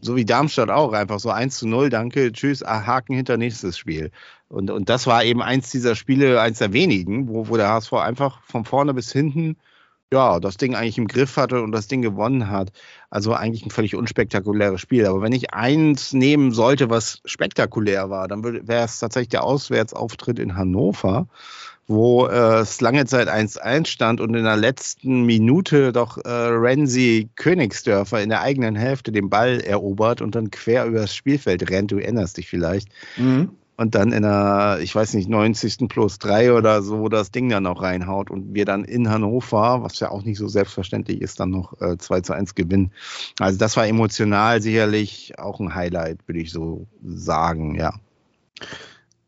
[0.00, 3.78] so wie Darmstadt auch, einfach so 1 zu 0, danke, tschüss, ah, Haken hinter nächstes
[3.78, 4.10] Spiel.
[4.48, 7.92] Und, und das war eben eins dieser Spiele, eins der wenigen, wo, wo der HSV
[7.94, 9.56] einfach von vorne bis hinten
[10.12, 12.70] ja, das Ding eigentlich im Griff hatte und das Ding gewonnen hat.
[13.08, 15.06] Also eigentlich ein völlig unspektakuläres Spiel.
[15.06, 20.38] Aber wenn ich eins nehmen sollte, was spektakulär war, dann wäre es tatsächlich der Auswärtsauftritt
[20.38, 21.28] in Hannover,
[21.88, 27.28] wo äh, es lange Zeit 1-1 stand und in der letzten Minute doch äh, Renzi
[27.36, 31.90] Königsdörfer in der eigenen Hälfte den Ball erobert und dann quer übers Spielfeld rennt.
[31.90, 32.88] Du erinnerst dich vielleicht.
[33.16, 33.50] Mhm
[33.82, 35.88] und dann in der, ich weiß nicht, 90.
[35.88, 39.98] plus 3 oder so das Ding dann noch reinhaut und wir dann in Hannover, was
[39.98, 42.92] ja auch nicht so selbstverständlich ist, dann noch äh, 2 zu 1 gewinnen.
[43.38, 47.94] Also das war emotional sicherlich auch ein Highlight, würde ich so sagen, ja.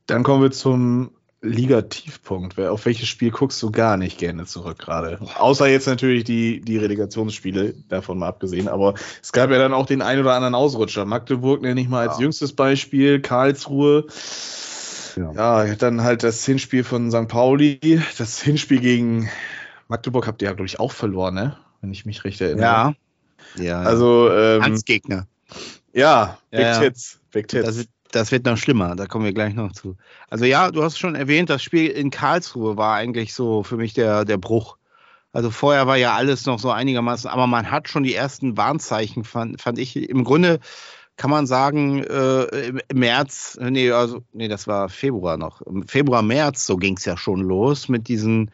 [0.06, 1.10] Dann kommen wir zum
[1.44, 2.58] Liga-Tiefpunkt.
[2.58, 5.18] Auf welches Spiel guckst du gar nicht gerne zurück gerade?
[5.36, 8.68] Außer jetzt natürlich die, die Relegationsspiele, davon mal abgesehen.
[8.68, 11.04] Aber es gab ja dann auch den ein oder anderen Ausrutscher.
[11.04, 12.22] Magdeburg nenne ich mal als ja.
[12.22, 14.06] jüngstes Beispiel, Karlsruhe.
[15.16, 15.64] Ja.
[15.64, 17.28] ja, dann halt das Hinspiel von St.
[17.28, 18.02] Pauli.
[18.18, 19.28] Das Hinspiel gegen
[19.88, 21.56] Magdeburg habt ihr ja, glaube ich, auch verloren, ne?
[21.80, 22.64] Wenn ich mich recht erinnere.
[22.64, 22.94] Ja.
[23.56, 23.82] Ja.
[23.82, 25.26] Also, ähm, Angstgegner.
[25.92, 27.20] Ja, Big ja, Tits.
[27.30, 27.86] Big Tits.
[28.14, 29.96] Das, wird noch schlimmer, da kommen wir gleich noch zu.
[30.30, 33.92] Also ja, du hast schon erwähnt, das Spiel in Karlsruhe war eigentlich so für mich
[33.92, 34.76] der, der Bruch.
[35.32, 39.24] Also vorher war ja alles noch so einigermaßen, aber man hat schon die ersten Warnzeichen,
[39.24, 39.96] fand, fand ich.
[39.96, 40.60] Im Grunde
[41.16, 45.60] kann man sagen, äh, im März, nee, also, nee, das war Februar noch.
[45.62, 48.52] Im Februar, März, so ging es ja schon los mit diesen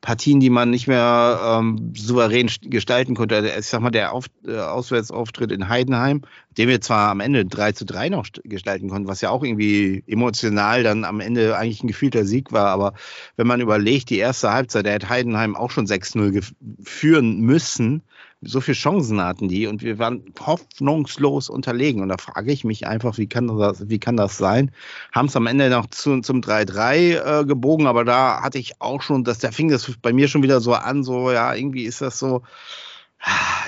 [0.00, 3.36] Partien, die man nicht mehr ähm, souverän gestalten konnte.
[3.36, 6.22] Also, ich sag mal, der Auf, äh, Auswärtsauftritt in Heidenheim,
[6.56, 10.04] den wir zwar am Ende 3 zu 3 noch gestalten konnten, was ja auch irgendwie
[10.06, 12.68] emotional dann am Ende eigentlich ein gefühlter Sieg war.
[12.68, 12.94] Aber
[13.36, 18.02] wenn man überlegt, die erste Halbzeit, der hat Heidenheim auch schon 6-0 führen müssen
[18.40, 22.02] so viele Chancen hatten die und wir waren hoffnungslos unterlegen.
[22.02, 24.70] Und da frage ich mich einfach, wie kann das, wie kann das sein?
[25.12, 29.02] Haben es am Ende noch zu, zum 3-3 äh, gebogen, aber da hatte ich auch
[29.02, 32.00] schon, dass da fing das bei mir schon wieder so an, so, ja, irgendwie ist
[32.00, 32.42] das so,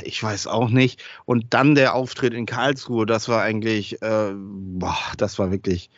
[0.05, 1.03] ich weiß auch nicht.
[1.25, 5.91] Und dann der Auftritt in Karlsruhe, das war eigentlich, äh, boah, das war wirklich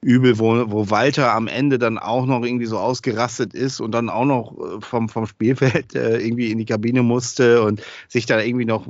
[0.00, 4.08] übel, wo, wo Walter am Ende dann auch noch irgendwie so ausgerastet ist und dann
[4.10, 8.40] auch noch äh, vom, vom Spielfeld äh, irgendwie in die Kabine musste und sich da
[8.40, 8.86] irgendwie noch,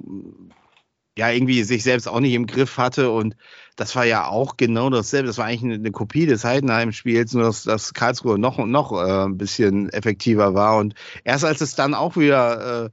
[1.16, 3.36] ja, irgendwie sich selbst auch nicht im Griff hatte und
[3.76, 5.28] das war ja auch genau dasselbe.
[5.28, 8.92] Das war eigentlich eine, eine Kopie des Heidenheim-Spiels, nur dass, dass Karlsruhe noch und noch
[8.92, 10.78] äh, ein bisschen effektiver war.
[10.78, 10.94] Und
[11.24, 12.90] erst als es dann auch wieder äh,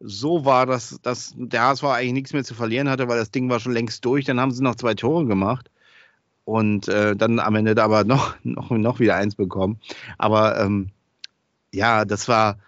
[0.00, 3.50] so war, dass, dass der HSV eigentlich nichts mehr zu verlieren hatte, weil das Ding
[3.50, 5.70] war schon längst durch, dann haben sie noch zwei Tore gemacht
[6.44, 9.78] und äh, dann am Ende aber noch, noch, noch wieder eins bekommen.
[10.18, 10.90] Aber ähm,
[11.72, 12.58] ja, das war,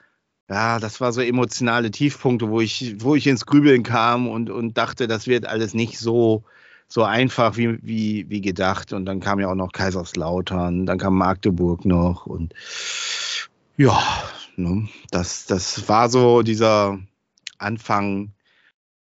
[0.48, 4.76] ja, das war so emotionale Tiefpunkte, wo ich, wo ich ins Grübeln kam und, und
[4.76, 6.44] dachte, das wird alles nicht so,
[6.88, 8.92] so einfach wie, wie, wie gedacht.
[8.92, 12.54] Und dann kam ja auch noch Kaiserslautern, dann kam Magdeburg noch und
[13.76, 14.00] ja,
[14.56, 16.98] ne, das, das war so dieser
[17.58, 18.34] Anfang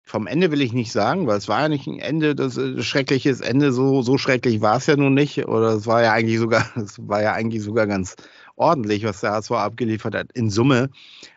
[0.09, 2.87] vom Ende will ich nicht sagen, weil es war ja nicht ein Ende, das, das
[2.87, 5.49] schreckliches Ende, so, so schrecklich war es ja nun nicht.
[5.49, 8.15] Oder es war ja eigentlich sogar, es war ja eigentlich sogar ganz
[8.55, 10.91] ordentlich, was der HSV abgeliefert hat in Summe.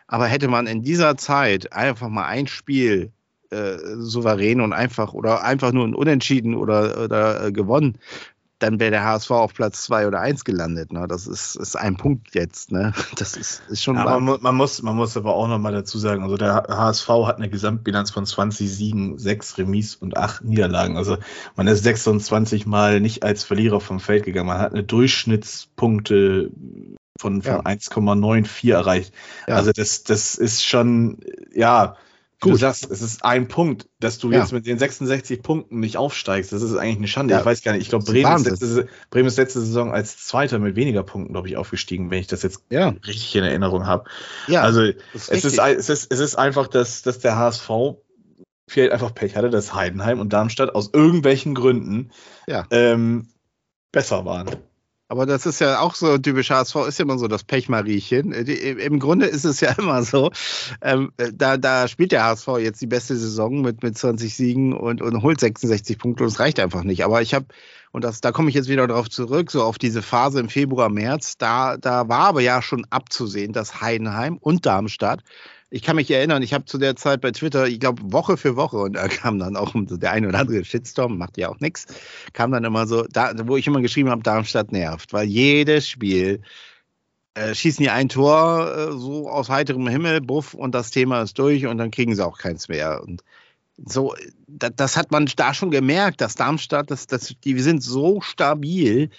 [0.06, 3.10] Aber hätte man in dieser Zeit einfach mal ein Spiel
[3.50, 7.98] äh, souverän und einfach oder einfach nur ein Unentschieden oder, oder äh, gewonnen,
[8.60, 10.92] dann wäre der HSV auf Platz zwei oder eins gelandet.
[10.92, 11.06] Ne?
[11.08, 12.70] Das ist, ist ein Punkt jetzt.
[12.70, 12.92] Ne?
[13.16, 13.96] Das ist, ist schon.
[13.96, 17.36] Ja, man, man, muss, man muss aber auch nochmal dazu sagen, also der HSV hat
[17.36, 20.96] eine Gesamtbilanz von 20 Siegen, 6 Remis und 8 Niederlagen.
[20.96, 21.18] Also
[21.56, 24.48] man ist 26 Mal nicht als Verlierer vom Feld gegangen.
[24.48, 26.50] Man hat eine Durchschnittspunkte
[27.18, 27.60] von, von ja.
[27.60, 29.14] 1,94 erreicht.
[29.48, 29.56] Ja.
[29.56, 31.18] Also das, das ist schon,
[31.52, 31.96] ja,
[32.40, 32.52] Gut.
[32.52, 34.40] Du sagst, es ist ein Punkt, dass du ja.
[34.40, 36.52] jetzt mit den 66 Punkten nicht aufsteigst.
[36.52, 37.34] Das ist eigentlich eine Schande.
[37.34, 37.40] Ja.
[37.40, 37.82] Ich weiß gar nicht.
[37.82, 41.48] Ich glaube, Bremen, ist letzte, Bremen ist letzte Saison als Zweiter mit weniger Punkten, glaube
[41.48, 42.94] ich, aufgestiegen, wenn ich das jetzt ja.
[43.06, 44.04] richtig in Erinnerung habe.
[44.46, 47.68] Ja, also ist es, ist, es, ist, es ist einfach, dass, dass der HSV
[48.66, 52.10] vielleicht einfach Pech hatte, dass Heidenheim und Darmstadt aus irgendwelchen Gründen
[52.70, 53.28] ähm,
[53.92, 54.48] besser waren.
[55.10, 58.32] Aber das ist ja auch so typisch HSV, ist ja immer so das Pechmariechen.
[58.32, 60.30] Äh, Im Grunde ist es ja immer so,
[60.82, 65.02] ähm, da, da spielt der HSV jetzt die beste Saison mit, mit 20 Siegen und,
[65.02, 67.04] und holt 66 Punkte und es reicht einfach nicht.
[67.04, 67.46] Aber ich habe,
[67.90, 70.88] und das, da komme ich jetzt wieder darauf zurück, so auf diese Phase im Februar,
[70.88, 75.24] März, da, da war aber ja schon abzusehen, dass Heidenheim und Darmstadt
[75.70, 78.56] ich kann mich erinnern, ich habe zu der Zeit bei Twitter, ich glaube, Woche für
[78.56, 81.86] Woche, und da kam dann auch der eine oder andere Shitstorm, macht ja auch nichts,
[82.32, 86.42] kam dann immer so, da, wo ich immer geschrieben habe, Darmstadt nervt, weil jedes Spiel
[87.34, 91.38] äh, schießen die ein Tor äh, so aus heiterem Himmel, buff, und das Thema ist
[91.38, 93.02] durch und dann kriegen sie auch keins mehr.
[93.02, 93.22] Und
[93.76, 94.14] so,
[94.48, 99.10] das, das hat man da schon gemerkt, dass Darmstadt, das, das, die sind so stabil,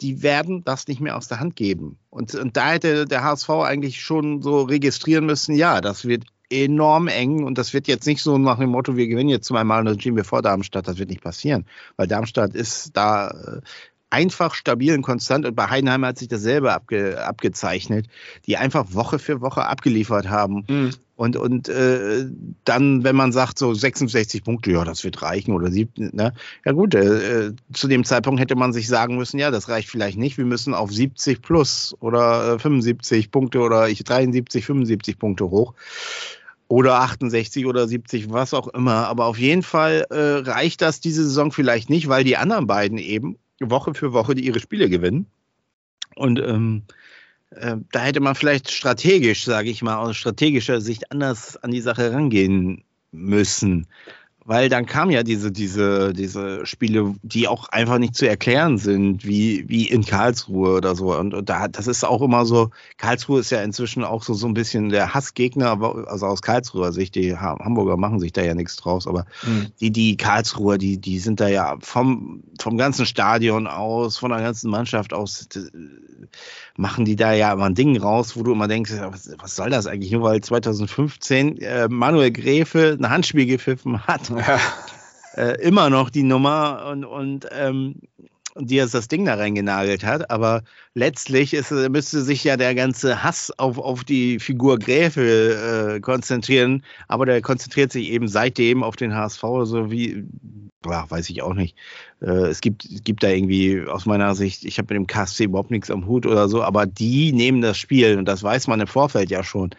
[0.00, 1.98] die werden das nicht mehr aus der Hand geben.
[2.10, 7.08] Und, und da hätte der HSV eigentlich schon so registrieren müssen, ja, das wird enorm
[7.08, 9.86] eng und das wird jetzt nicht so nach dem Motto, wir gewinnen jetzt zweimal und
[9.86, 13.60] dann stehen wir vor Darmstadt, das wird nicht passieren, weil Darmstadt ist da äh,
[14.10, 18.06] einfach stabil und konstant und bei Heidenheim hat sich dasselbe abge, abgezeichnet,
[18.46, 20.64] die einfach Woche für Woche abgeliefert haben.
[20.68, 20.90] Mhm.
[21.16, 22.26] Und, und äh,
[22.64, 26.32] dann, wenn man sagt, so 66 Punkte, ja, das wird reichen oder sieb, ne?
[26.64, 30.16] Ja gut, äh, zu dem Zeitpunkt hätte man sich sagen müssen, ja, das reicht vielleicht
[30.16, 35.50] nicht, wir müssen auf 70 plus oder äh, 75 Punkte oder ich 73, 75 Punkte
[35.50, 35.74] hoch
[36.68, 39.08] oder 68 oder 70, was auch immer.
[39.08, 42.98] Aber auf jeden Fall äh, reicht das diese Saison vielleicht nicht, weil die anderen beiden
[42.98, 45.26] eben Woche für Woche die ihre Spiele gewinnen.
[46.14, 46.84] Und ähm,
[47.50, 51.80] äh, da hätte man vielleicht strategisch, sage ich mal, aus strategischer Sicht anders an die
[51.80, 53.86] Sache rangehen müssen
[54.48, 59.26] weil dann kam ja diese, diese, diese Spiele, die auch einfach nicht zu erklären sind,
[59.26, 61.14] wie, wie in Karlsruhe oder so.
[61.14, 64.46] Und, und da, das ist auch immer so, Karlsruhe ist ja inzwischen auch so, so
[64.46, 68.76] ein bisschen der Hassgegner, also aus Karlsruher Sicht, die Hamburger machen sich da ja nichts
[68.76, 69.66] draus, aber mhm.
[69.82, 74.40] die, die Karlsruher, die, die sind da ja vom, vom ganzen Stadion aus, von der
[74.40, 75.46] ganzen Mannschaft aus,
[76.78, 79.68] machen die da ja immer ein Ding raus, wo du immer denkst, was, was soll
[79.68, 80.12] das eigentlich?
[80.12, 84.60] Nur weil 2015 äh, Manuel Gräfe ein Handspiel gepfiffen hat ja.
[85.36, 88.00] äh, immer noch die Nummer und, und ähm,
[88.60, 90.30] die jetzt das Ding da reingenagelt hat.
[90.30, 90.62] Aber
[90.94, 96.82] letztlich ist, müsste sich ja der ganze Hass auf, auf die Figur Gräfe äh, konzentrieren.
[97.06, 100.24] Aber der konzentriert sich eben seitdem auf den HSV, so wie,
[100.82, 101.76] boah, weiß ich auch nicht.
[102.20, 105.44] Äh, es, gibt, es gibt da irgendwie aus meiner Sicht, ich habe mit dem KSC
[105.44, 108.80] überhaupt nichts am Hut oder so, aber die nehmen das Spiel und das weiß man
[108.80, 109.70] im Vorfeld ja schon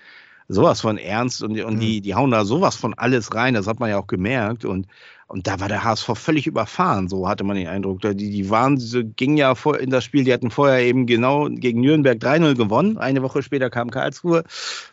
[0.50, 1.80] sowas von ernst und, und mhm.
[1.80, 4.88] die, die hauen da sowas von alles rein, das hat man ja auch gemerkt und,
[5.28, 8.02] und da war der HSV völlig überfahren, so hatte man den Eindruck.
[8.02, 11.48] Die, die waren, die gingen ja vor in das Spiel, die hatten vorher eben genau
[11.48, 12.98] gegen Nürnberg 3-0 gewonnen.
[12.98, 14.44] Eine Woche später kam Karlsruhe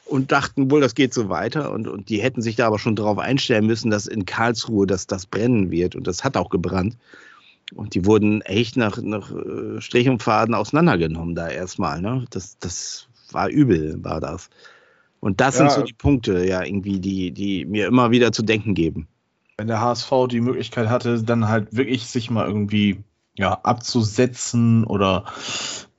[0.04, 1.72] und dachten wohl, das geht so weiter.
[1.72, 5.06] Und, und die hätten sich da aber schon darauf einstellen müssen, dass in Karlsruhe dass
[5.06, 5.96] das brennen wird.
[5.96, 6.98] Und das hat auch gebrannt.
[7.74, 12.02] Und die wurden echt nach, nach äh, Strich und Faden auseinandergenommen da erstmal.
[12.02, 12.26] Ne?
[12.28, 14.50] Das, das war übel, war das.
[15.26, 18.44] Und das ja, sind so die Punkte, ja, irgendwie, die, die mir immer wieder zu
[18.44, 19.08] denken geben.
[19.58, 23.02] Wenn der HSV die Möglichkeit hatte, dann halt wirklich sich mal irgendwie
[23.34, 25.24] ja, abzusetzen oder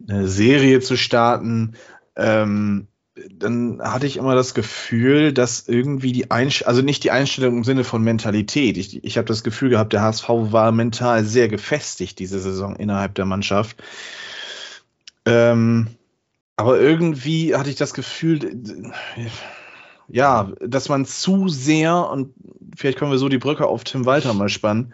[0.08, 1.74] eine Serie zu starten,
[2.16, 2.88] ähm,
[3.30, 7.64] dann hatte ich immer das Gefühl, dass irgendwie die Einstellung, also nicht die Einstellung im
[7.66, 8.78] Sinne von Mentalität.
[8.78, 13.14] Ich, ich habe das Gefühl gehabt, der HSV war mental sehr gefestigt diese Saison innerhalb
[13.16, 13.76] der Mannschaft.
[15.26, 15.97] Ähm,
[16.58, 18.62] aber irgendwie hatte ich das Gefühl,
[20.10, 22.34] ja, dass man zu sehr, und
[22.76, 24.94] vielleicht können wir so die Brücke auf Tim Walter mal spannen,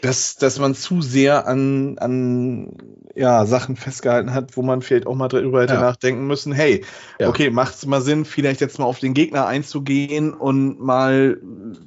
[0.00, 2.72] dass, dass man zu sehr an, an
[3.14, 5.80] ja, Sachen festgehalten hat, wo man vielleicht auch mal drüber hätte ja.
[5.80, 6.86] nachdenken müssen, hey,
[7.18, 7.28] ja.
[7.28, 11.38] okay, macht es mal Sinn, vielleicht jetzt mal auf den Gegner einzugehen und mal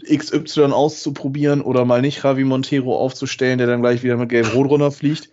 [0.08, 5.32] XY auszuprobieren oder mal nicht Ravi Montero aufzustellen, der dann gleich wieder mit Gelb-Rot runterfliegt.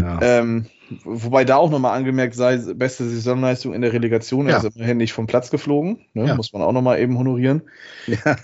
[0.00, 0.18] Ja.
[0.22, 0.66] Ähm,
[1.04, 5.12] Wobei da auch nochmal angemerkt sei, beste Saisonleistung in der Relegation, er ist immerhin nicht
[5.12, 6.26] vom Platz geflogen, ne?
[6.26, 6.34] ja.
[6.34, 7.62] muss man auch nochmal eben honorieren.
[8.06, 8.36] Ja.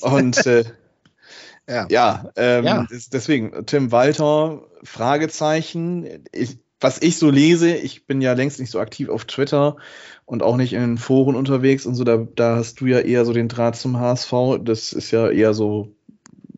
[0.02, 0.64] Und äh,
[1.68, 2.86] ja, ja, ähm, ja.
[3.12, 6.24] deswegen, Tim Walter, Fragezeichen.
[6.32, 9.76] Ich, was ich so lese, ich bin ja längst nicht so aktiv auf Twitter
[10.24, 13.24] und auch nicht in den Foren unterwegs und so, da, da hast du ja eher
[13.24, 14.32] so den Draht zum HSV.
[14.62, 15.94] Das ist ja eher so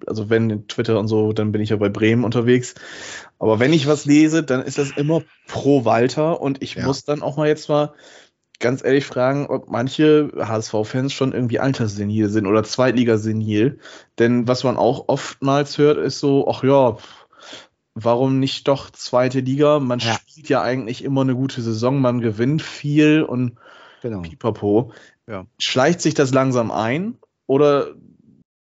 [0.07, 2.75] also wenn Twitter und so, dann bin ich ja bei Bremen unterwegs.
[3.39, 6.87] Aber wenn ich was lese, dann ist das immer pro Walter und ich ja.
[6.87, 7.93] muss dann auch mal jetzt mal
[8.61, 13.79] ganz ehrlich fragen, ob manche HSV-Fans schon irgendwie alterssenil sind oder Zweitligasenil.
[14.19, 16.97] Denn was man auch oftmals hört, ist so, ach ja,
[17.95, 19.81] warum nicht doch zweite Liga?
[19.81, 20.15] Man ja.
[20.15, 23.57] spielt ja eigentlich immer eine gute Saison, man gewinnt viel und
[24.01, 24.23] genau.
[24.23, 24.93] pipapo.
[25.27, 25.47] Ja.
[25.59, 27.89] Schleicht sich das langsam ein oder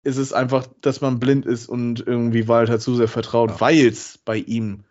[0.04, 3.60] ist es einfach, dass man blind ist und irgendwie Walter zu sehr vertraut, ja.
[3.60, 4.84] weil es bei ihm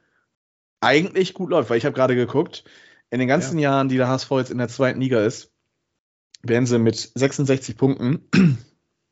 [0.82, 2.63] eigentlich gut läuft, weil ich habe gerade geguckt,
[3.10, 3.71] in den ganzen ja.
[3.71, 5.52] Jahren, die der HSV jetzt in der zweiten Liga ist,
[6.41, 8.28] werden sie mit 66 Punkten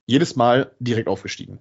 [0.05, 1.59] jedes Mal direkt aufgestiegen.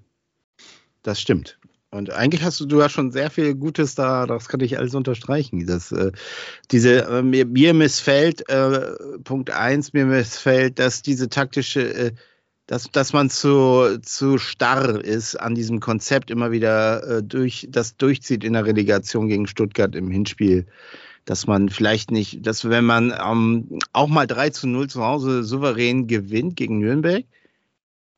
[1.03, 1.59] Das stimmt.
[1.93, 4.95] Und eigentlich hast du, du hast schon sehr viel Gutes da, das kann ich alles
[4.95, 5.67] unterstreichen.
[5.67, 6.13] Das, äh,
[6.71, 8.93] diese, äh, mir, mir, missfällt, äh,
[9.25, 12.13] Punkt eins, mir missfällt, dass diese taktische, äh,
[12.71, 17.97] dass, dass man zu, zu starr ist an diesem Konzept immer wieder äh, durch, das
[17.97, 20.67] durchzieht in der Relegation gegen Stuttgart im Hinspiel.
[21.25, 25.43] Dass man vielleicht nicht, dass wenn man ähm, auch mal 3 zu 0 zu Hause
[25.43, 27.25] souverän gewinnt gegen Nürnberg,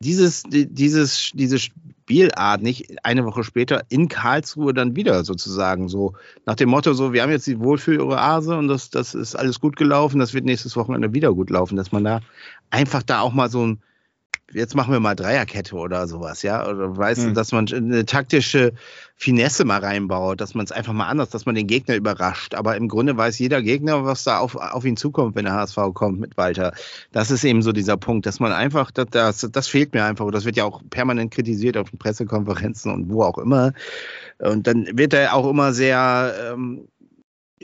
[0.00, 6.12] dieses, dieses, diese Spielart nicht eine Woche später in Karlsruhe dann wieder sozusagen so
[6.44, 9.76] nach dem Motto so, wir haben jetzt die Wohlfühl-Oase und das, das ist alles gut
[9.76, 12.20] gelaufen, das wird nächstes Wochenende wieder gut laufen, dass man da
[12.68, 13.82] einfach da auch mal so ein
[14.52, 17.34] jetzt machen wir mal Dreierkette oder sowas, ja, oder weißt du, mhm.
[17.34, 18.72] dass man eine taktische
[19.16, 22.54] Finesse mal reinbaut, dass man es einfach mal anders, dass man den Gegner überrascht.
[22.54, 25.78] Aber im Grunde weiß jeder Gegner, was da auf, auf ihn zukommt, wenn der HSV
[25.94, 26.72] kommt mit Walter.
[27.12, 30.28] Das ist eben so dieser Punkt, dass man einfach, das, das, das fehlt mir einfach.
[30.32, 33.72] Das wird ja auch permanent kritisiert auf den Pressekonferenzen und wo auch immer.
[34.38, 36.88] Und dann wird er auch immer sehr ähm,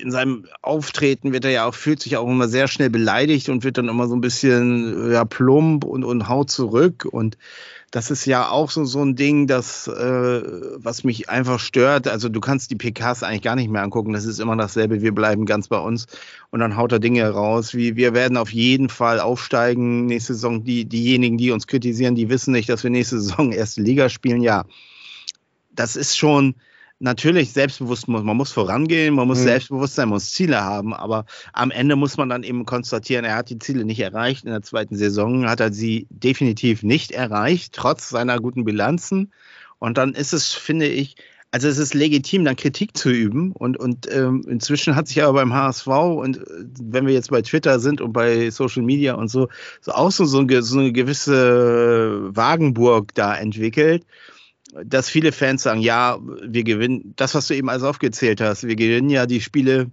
[0.01, 3.65] in seinem Auftreten wird er ja auch, fühlt sich auch immer sehr schnell beleidigt und
[3.65, 7.07] wird dann immer so ein bisschen ja, plump und, und haut zurück.
[7.11, 7.37] Und
[7.91, 10.43] das ist ja auch so, so ein Ding, das, äh,
[10.77, 12.07] was mich einfach stört.
[12.07, 14.13] Also du kannst die PKs eigentlich gar nicht mehr angucken.
[14.13, 15.01] Das ist immer dasselbe.
[15.01, 16.07] Wir bleiben ganz bei uns.
[16.51, 20.65] Und dann haut er Dinge raus, wie wir werden auf jeden Fall aufsteigen nächste Saison.
[20.65, 24.43] Die, diejenigen, die uns kritisieren, die wissen nicht, dass wir nächste Saison erste Liga spielen.
[24.43, 24.65] Ja,
[25.73, 26.57] das ist schon,
[27.01, 29.45] natürlich selbstbewusst muss, man muss vorangehen, man muss mhm.
[29.45, 33.51] selbstbewusst sein, muss Ziele haben, aber am Ende muss man dann eben konstatieren, er hat
[33.51, 34.45] die Ziele nicht erreicht.
[34.45, 39.33] In der zweiten Saison hat er sie definitiv nicht erreicht, trotz seiner guten Bilanzen.
[39.79, 41.15] Und dann ist es, finde ich,
[41.51, 43.53] also es ist legitim, dann Kritik zu üben.
[43.53, 47.43] Und, und ähm, inzwischen hat sich aber beim HSV und äh, wenn wir jetzt bei
[47.43, 49.49] Twitter sind und bei Social Media und so,
[49.81, 54.05] so auch so, so, eine, so eine gewisse Wagenburg da entwickelt
[54.85, 58.77] dass viele Fans sagen, ja, wir gewinnen, das, was du eben alles aufgezählt hast, wir
[58.77, 59.91] gewinnen ja die Spiele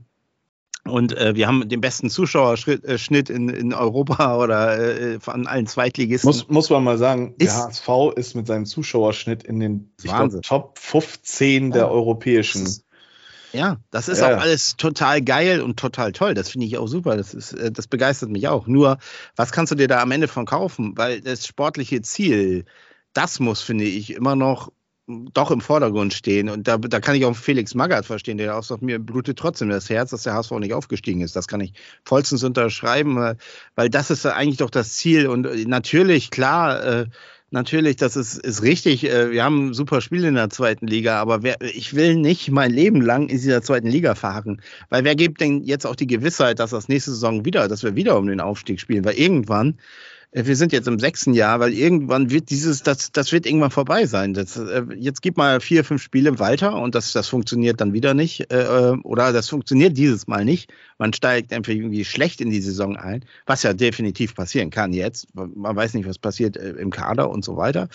[0.87, 5.65] und äh, wir haben den besten Zuschauerschnitt äh, in, in Europa oder äh, von allen
[5.65, 6.27] Zweitligisten.
[6.27, 10.41] Muss, muss man mal sagen, ist, der HSV ist mit seinem Zuschauerschnitt in den glaub,
[10.43, 11.87] Top 15 der ja.
[11.87, 12.67] europäischen.
[13.51, 14.35] Ja, das ist ja.
[14.35, 16.33] auch alles total geil und total toll.
[16.33, 17.15] Das finde ich auch super.
[17.15, 18.67] Das, ist, äh, das begeistert mich auch.
[18.67, 18.97] Nur,
[19.35, 20.93] was kannst du dir da am Ende von kaufen?
[20.97, 22.65] Weil das sportliche Ziel,
[23.15, 24.71] das muss, finde ich, immer noch
[25.07, 26.49] doch im Vordergrund stehen.
[26.49, 29.69] Und da, da kann ich auch Felix Magath verstehen, der auch sagt, mir blutet trotzdem
[29.69, 31.35] das Herz, dass der HSV nicht aufgestiegen ist.
[31.35, 31.73] Das kann ich
[32.03, 33.35] vollstens unterschreiben,
[33.75, 35.27] weil das ist eigentlich doch das Ziel.
[35.27, 37.05] Und natürlich, klar, äh,
[37.51, 39.03] natürlich, das ist, ist richtig.
[39.03, 42.71] Äh, wir haben super Spiele in der zweiten Liga, aber wer, ich will nicht mein
[42.71, 44.59] Leben lang in dieser zweiten Liga verharren.
[44.89, 47.95] Weil wer gibt denn jetzt auch die Gewissheit, dass das nächste Saison wieder, dass wir
[47.95, 49.05] wieder um den Aufstieg spielen?
[49.05, 49.83] Weil irgendwann äh,
[50.43, 54.05] wir sind jetzt im sechsten Jahr, weil irgendwann wird dieses, das, das wird irgendwann vorbei
[54.05, 54.33] sein.
[54.33, 58.13] Das, äh, jetzt gibt mal vier, fünf Spiele weiter und das, das funktioniert dann wieder
[58.13, 58.51] nicht.
[58.51, 60.73] Äh, äh, oder das funktioniert dieses Mal nicht.
[60.97, 65.33] Man steigt einfach irgendwie schlecht in die Saison ein, was ja definitiv passieren kann jetzt.
[65.33, 67.87] Man weiß nicht, was passiert im Kader und so weiter.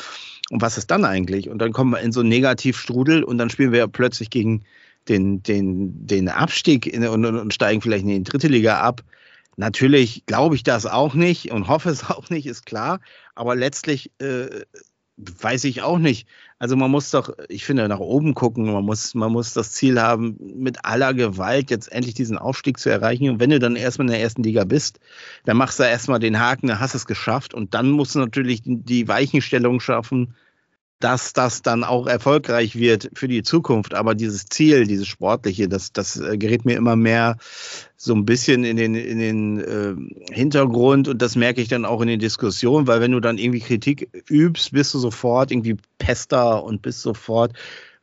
[0.51, 1.51] Und was ist dann eigentlich?
[1.51, 4.65] Und dann kommen wir in so einen Negativstrudel und dann spielen wir plötzlich gegen
[5.09, 9.03] den, den, den Abstieg in, und, und steigen vielleicht in die dritte Liga ab.
[9.61, 12.99] Natürlich glaube ich das auch nicht und hoffe es auch nicht, ist klar.
[13.35, 14.63] Aber letztlich äh,
[15.19, 16.27] weiß ich auch nicht.
[16.59, 18.73] Also man muss doch, ich finde, nach oben gucken.
[18.73, 22.89] Man muss, man muss das Ziel haben, mit aller Gewalt jetzt endlich diesen Aufstieg zu
[22.89, 23.29] erreichen.
[23.29, 24.99] Und wenn du dann erstmal in der ersten Liga bist,
[25.45, 27.53] dann machst du erstmal den Haken, dann hast du es geschafft.
[27.53, 30.35] Und dann musst du natürlich die Weichenstellung schaffen,
[31.01, 33.95] dass das dann auch erfolgreich wird für die Zukunft.
[33.95, 37.39] Aber dieses Ziel, dieses Sportliche, das, das äh, gerät mir immer mehr
[37.97, 42.01] so ein bisschen in den, in den äh, Hintergrund und das merke ich dann auch
[42.03, 46.63] in den Diskussionen, weil wenn du dann irgendwie Kritik übst, bist du sofort irgendwie Pester
[46.63, 47.53] und bist sofort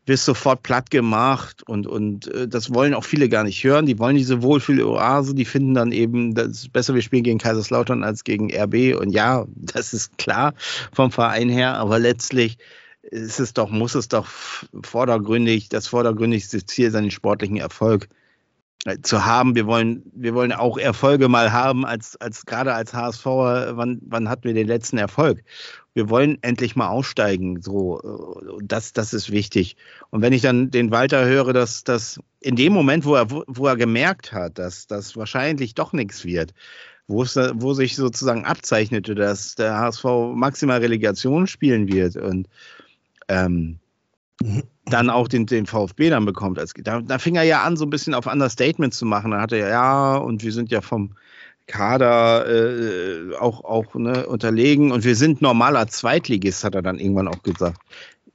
[0.07, 3.85] bist sofort platt gemacht und, und äh, das wollen auch viele gar nicht hören.
[3.85, 8.05] Die wollen diese Wohlfühl-Oase, die finden dann eben, das ist besser, wir spielen gegen Kaiserslautern
[8.05, 8.97] als gegen RB.
[8.97, 10.53] Und ja, das ist klar
[10.93, 12.57] vom Verein her, aber letztlich
[13.11, 14.27] ist es doch, muss es doch
[14.83, 18.09] vordergründig, das vordergründigste Ziel sein, den sportlichen Erfolg
[18.85, 19.55] äh, zu haben.
[19.55, 24.29] Wir wollen, wir wollen auch Erfolge mal haben, als, als gerade als HSV, wann, wann
[24.29, 25.43] hatten wir den letzten Erfolg?
[25.93, 27.61] Wir wollen endlich mal aussteigen.
[27.61, 29.77] So, äh, das, das ist wichtig.
[30.09, 33.67] Und wenn ich dann den Walter höre, dass, dass in dem Moment, wo er, wo
[33.67, 36.53] er gemerkt hat, dass das wahrscheinlich doch nichts wird,
[37.07, 40.03] wo, es, wo sich sozusagen abzeichnete, dass der HSV
[40.35, 42.47] maximal Relegation spielen wird und
[43.27, 43.79] ähm,
[44.85, 46.59] dann auch den, den VfB dann bekommt.
[46.59, 49.31] Als, da, da fing er ja an, so ein bisschen auf Understatement zu machen.
[49.31, 51.15] Da hat er ja, und wir sind ja vom
[51.67, 57.27] Kader äh, auch, auch ne, unterlegen und wir sind normaler Zweitligist, hat er dann irgendwann
[57.27, 57.81] auch gesagt.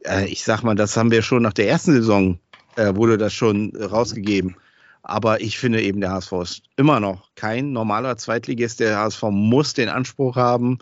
[0.04, 2.38] Äh, ich sag mal, das haben wir schon nach der ersten Saison,
[2.76, 4.56] äh, wurde das schon rausgegeben.
[5.02, 8.80] Aber ich finde eben, der HSV ist immer noch kein normaler Zweitligist.
[8.80, 10.78] Der HSV muss den Anspruch haben,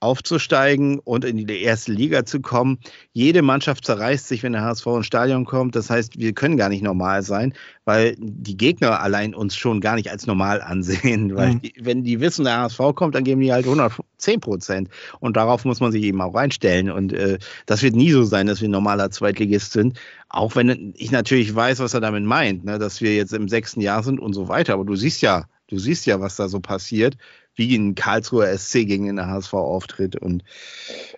[0.00, 2.78] aufzusteigen und in die erste Liga zu kommen.
[3.12, 5.74] Jede Mannschaft zerreißt sich, wenn der HSV ins Stadion kommt.
[5.74, 7.52] Das heißt, wir können gar nicht normal sein,
[7.84, 11.34] weil die Gegner allein uns schon gar nicht als normal ansehen.
[11.38, 11.62] Weil mhm.
[11.62, 14.88] die, wenn die wissen, der HSV kommt, dann geben die halt 110 Prozent.
[15.20, 16.90] Und darauf muss man sich eben auch einstellen.
[16.90, 19.98] Und äh, das wird nie so sein, dass wir ein normaler Zweitligist sind.
[20.28, 22.78] Auch wenn ich natürlich weiß, was er damit meint, ne?
[22.78, 24.74] dass wir jetzt im sechsten Jahr sind und so weiter.
[24.74, 27.16] Aber du siehst ja, du siehst ja, was da so passiert
[27.54, 30.16] wie ein Karlsruher SC gegen den HSV auftritt.
[30.16, 30.44] Und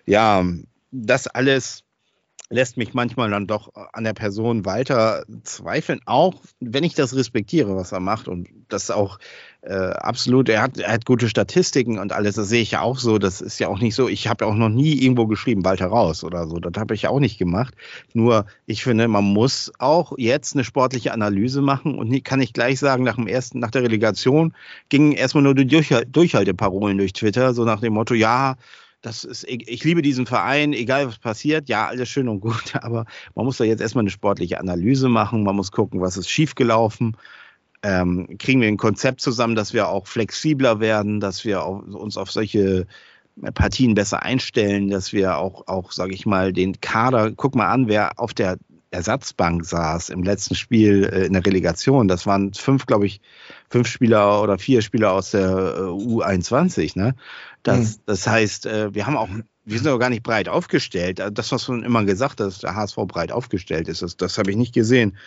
[0.05, 0.43] ja,
[0.91, 1.83] das alles
[2.51, 7.75] lässt mich manchmal dann doch an der Person weiter zweifeln, auch wenn ich das respektiere,
[7.75, 9.19] was er macht und das auch
[9.61, 12.97] äh, absolut, er hat, er hat gute Statistiken und alles, das sehe ich ja auch
[12.97, 15.79] so, das ist ja auch nicht so, ich habe auch noch nie irgendwo geschrieben, bald
[15.79, 17.73] heraus oder so, das habe ich ja auch nicht gemacht,
[18.13, 22.53] nur ich finde, man muss auch jetzt eine sportliche Analyse machen und nie, kann ich
[22.53, 24.53] gleich sagen, nach dem ersten, nach der Relegation
[24.89, 28.55] gingen erstmal nur die Durchhalteparolen durch Twitter, so nach dem Motto, ja,
[29.01, 33.05] das ist, ich liebe diesen Verein, egal was passiert, ja, alles schön und gut, aber
[33.35, 37.17] man muss da jetzt erstmal eine sportliche Analyse machen, man muss gucken, was ist schiefgelaufen.
[37.83, 42.15] Ähm, kriegen wir ein Konzept zusammen, dass wir auch flexibler werden, dass wir auf, uns
[42.15, 42.85] auf solche
[43.55, 47.87] Partien besser einstellen, dass wir auch, auch sage ich mal, den Kader, guck mal an,
[47.87, 48.57] wer auf der
[48.91, 52.09] Ersatzbank saß im letzten Spiel äh, in der Relegation.
[52.09, 53.21] Das waren fünf, glaube ich,
[53.69, 56.99] fünf Spieler oder vier Spieler aus der äh, U21.
[56.99, 57.15] Ne?
[57.63, 58.01] Das, mhm.
[58.05, 59.29] das heißt, äh, wir haben auch,
[59.65, 61.21] wir sind aber gar nicht breit aufgestellt.
[61.21, 64.37] Also das, was man immer gesagt hat, dass der HSV breit aufgestellt ist, das, das
[64.37, 65.17] habe ich nicht gesehen.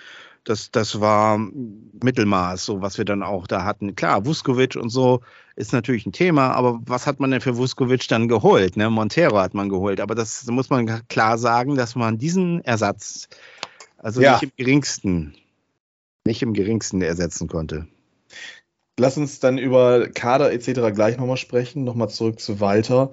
[0.43, 3.95] Das, das war Mittelmaß, so was wir dann auch da hatten.
[3.95, 5.23] Klar, Vuskovic und so
[5.57, 8.77] ist natürlich ein Thema, aber was hat man denn für Vuskovic dann geholt?
[8.77, 8.91] Ne?
[8.91, 13.29] Montero hat man geholt, aber das muss man klar sagen, dass man diesen Ersatz
[14.05, 14.33] also ja.
[14.33, 15.35] nicht im geringsten,
[16.27, 17.87] nicht im geringsten ersetzen konnte.
[18.99, 20.93] Lass uns dann über Kader etc.
[20.95, 21.85] gleich nochmal sprechen.
[21.85, 23.11] Nochmal zurück zu Walter.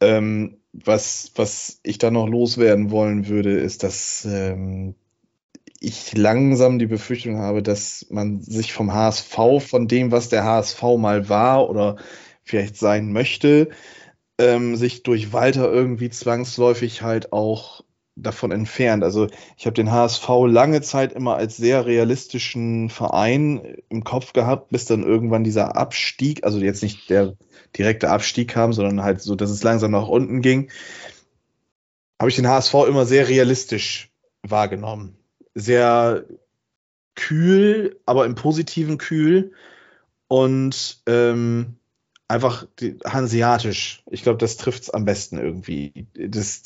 [0.00, 4.94] Ähm, was, was ich da noch loswerden wollen würde, ist, dass ähm,
[5.80, 10.82] ich langsam die Befürchtung habe, dass man sich vom HSV, von dem, was der HSV
[10.98, 11.96] mal war oder
[12.42, 13.68] vielleicht sein möchte,
[14.38, 17.82] ähm, sich durch Walter irgendwie zwangsläufig halt auch
[18.14, 19.02] davon entfernt.
[19.04, 24.70] Also ich habe den HSV lange Zeit immer als sehr realistischen Verein im Kopf gehabt,
[24.70, 27.36] bis dann irgendwann dieser Abstieg, also jetzt nicht der
[27.76, 30.70] direkte Abstieg kam, sondern halt so, dass es langsam nach unten ging,
[32.20, 34.10] habe ich den HSV immer sehr realistisch
[34.42, 35.16] wahrgenommen.
[35.54, 36.24] Sehr
[37.14, 39.52] kühl, aber im positiven kühl
[40.28, 41.76] und ähm,
[42.28, 42.66] einfach
[43.04, 44.02] hanseatisch.
[44.10, 46.06] Ich glaube, das trifft es am besten irgendwie.
[46.14, 46.62] Das,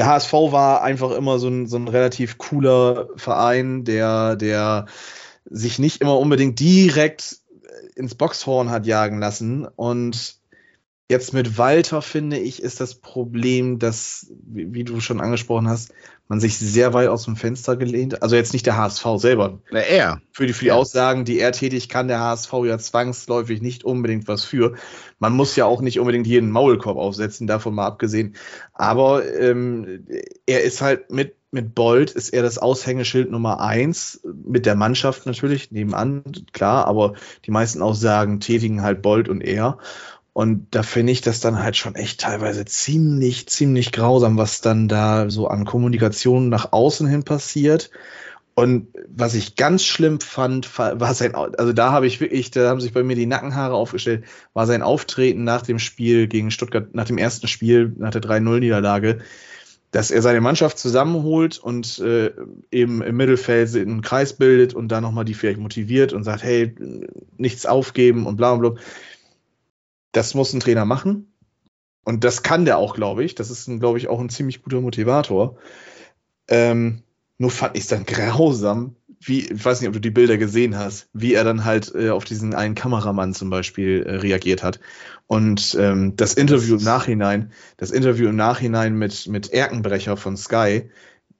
[0.00, 4.86] der HSV war einfach immer so ein, so ein relativ cooler Verein, der, der
[5.44, 7.40] sich nicht immer unbedingt direkt
[7.96, 9.66] ins Boxhorn hat jagen lassen.
[9.66, 10.36] Und
[11.10, 15.92] jetzt mit Walter, finde ich, ist das Problem, dass, wie, wie du schon angesprochen hast,
[16.30, 18.22] man sich sehr weit aus dem Fenster gelehnt.
[18.22, 19.58] Also jetzt nicht der HSV selber.
[19.72, 20.22] Na, er.
[20.30, 24.28] Für die, für die Aussagen, die er tätig, kann der HSV ja zwangsläufig nicht unbedingt
[24.28, 24.76] was für.
[25.18, 28.36] Man muss ja auch nicht unbedingt jeden Maulkorb aufsetzen, davon mal abgesehen.
[28.72, 30.06] Aber ähm,
[30.46, 35.26] er ist halt mit, mit Bold, ist er das Aushängeschild Nummer eins, mit der Mannschaft
[35.26, 36.22] natürlich, nebenan,
[36.52, 37.14] klar, aber
[37.44, 39.78] die meisten Aussagen tätigen halt Bold und er.
[40.32, 44.86] Und da finde ich das dann halt schon echt teilweise ziemlich, ziemlich grausam, was dann
[44.86, 47.90] da so an Kommunikation nach außen hin passiert.
[48.54, 52.80] Und was ich ganz schlimm fand, war sein, also da habe ich wirklich, da haben
[52.80, 57.06] sich bei mir die Nackenhaare aufgestellt, war sein Auftreten nach dem Spiel gegen Stuttgart, nach
[57.06, 59.20] dem ersten Spiel, nach der 3-0-Niederlage,
[59.92, 62.32] dass er seine Mannschaft zusammenholt und äh,
[62.70, 66.74] eben im Mittelfeld einen Kreis bildet und da nochmal die vielleicht motiviert und sagt, hey,
[67.38, 68.80] nichts aufgeben und bla bla bla.
[70.12, 71.32] Das muss ein Trainer machen.
[72.04, 73.34] Und das kann der auch, glaube ich.
[73.34, 75.56] Das ist, glaube ich, auch ein ziemlich guter Motivator.
[76.48, 77.02] Ähm,
[77.38, 80.78] nur fand ich es dann grausam, wie, ich weiß nicht, ob du die Bilder gesehen
[80.78, 84.80] hast, wie er dann halt äh, auf diesen einen Kameramann zum Beispiel äh, reagiert hat.
[85.26, 90.90] Und ähm, das Interview im Nachhinein, das Interview im Nachhinein mit, mit Erkenbrecher von Sky,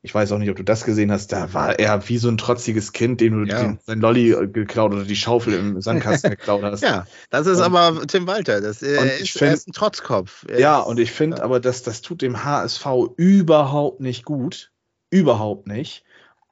[0.03, 2.38] ich weiß auch nicht, ob du das gesehen hast, da war er wie so ein
[2.38, 3.62] trotziges Kind, dem du ja.
[3.62, 6.82] den, sein Lolli äh, geklaut oder die Schaufel im Sandkasten geklaut hast.
[6.82, 10.46] Ja, das ist und, aber Tim Walter, das äh, ist, find, ist, ein Trotzkopf.
[10.48, 11.42] Er ja, ist, und ich finde ja.
[11.42, 12.86] aber, dass das tut dem HSV
[13.16, 14.72] überhaupt nicht gut,
[15.11, 16.05] überhaupt nicht.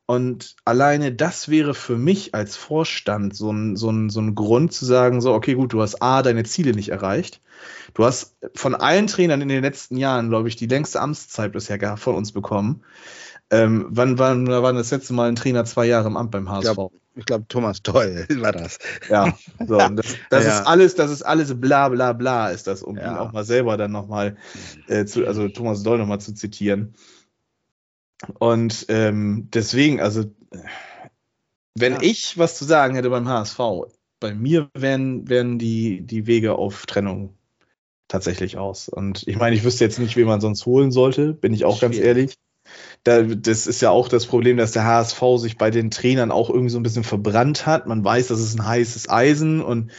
[0.05, 4.73] Und alleine das wäre für mich als Vorstand so ein, so, ein, so ein Grund
[4.73, 7.43] zu sagen, so, okay, gut, du hast A, deine Ziele nicht erreicht.
[7.93, 11.97] Du hast von allen Trainern in den letzten Jahren, glaube ich, die längste Amtszeit bisher
[11.97, 12.83] von uns bekommen.
[13.51, 16.69] Ähm, wann, wann war das letzte Mal ein Trainer zwei Jahre im Amt beim HSV?
[16.69, 16.93] Ich glaube,
[17.25, 18.79] glaub, Thomas Toll war das.
[19.09, 19.35] Ja,
[19.67, 20.59] so, das, das ja.
[20.59, 23.11] ist alles, das ist alles bla bla bla, ist das, um ja.
[23.11, 24.37] ihn auch mal selber dann nochmal
[24.87, 26.95] äh, zu, also Thomas Doll nochmal zu zitieren.
[28.39, 30.25] Und ähm, deswegen, also,
[31.75, 32.03] wenn ja.
[32.03, 33.59] ich was zu sagen hätte beim HSV,
[34.21, 37.35] bei mir wären, wären die, die Wege auf Trennung
[38.09, 38.89] tatsächlich aus.
[38.89, 41.81] Und ich meine, ich wüsste jetzt nicht, wie man sonst holen sollte, bin ich auch
[41.81, 42.37] ganz ehrlich.
[43.05, 46.51] Da, das ist ja auch das Problem, dass der HSV sich bei den Trainern auch
[46.51, 47.87] irgendwie so ein bisschen verbrannt hat.
[47.87, 49.91] Man weiß, das ist ein heißes Eisen und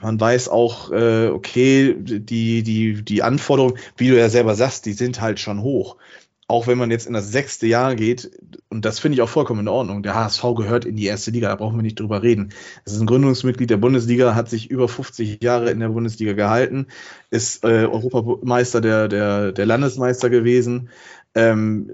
[0.00, 4.92] man weiß auch, äh, okay, die, die, die Anforderungen, wie du ja selber sagst, die
[4.92, 5.96] sind halt schon hoch
[6.48, 8.30] auch wenn man jetzt in das sechste Jahr geht,
[8.68, 11.48] und das finde ich auch vollkommen in Ordnung, der HSV gehört in die erste Liga,
[11.48, 12.52] da brauchen wir nicht drüber reden.
[12.84, 16.88] Es ist ein Gründungsmitglied der Bundesliga, hat sich über 50 Jahre in der Bundesliga gehalten,
[17.30, 20.90] ist äh, Europameister der, der, der Landesmeister gewesen.
[21.34, 21.90] Ähm,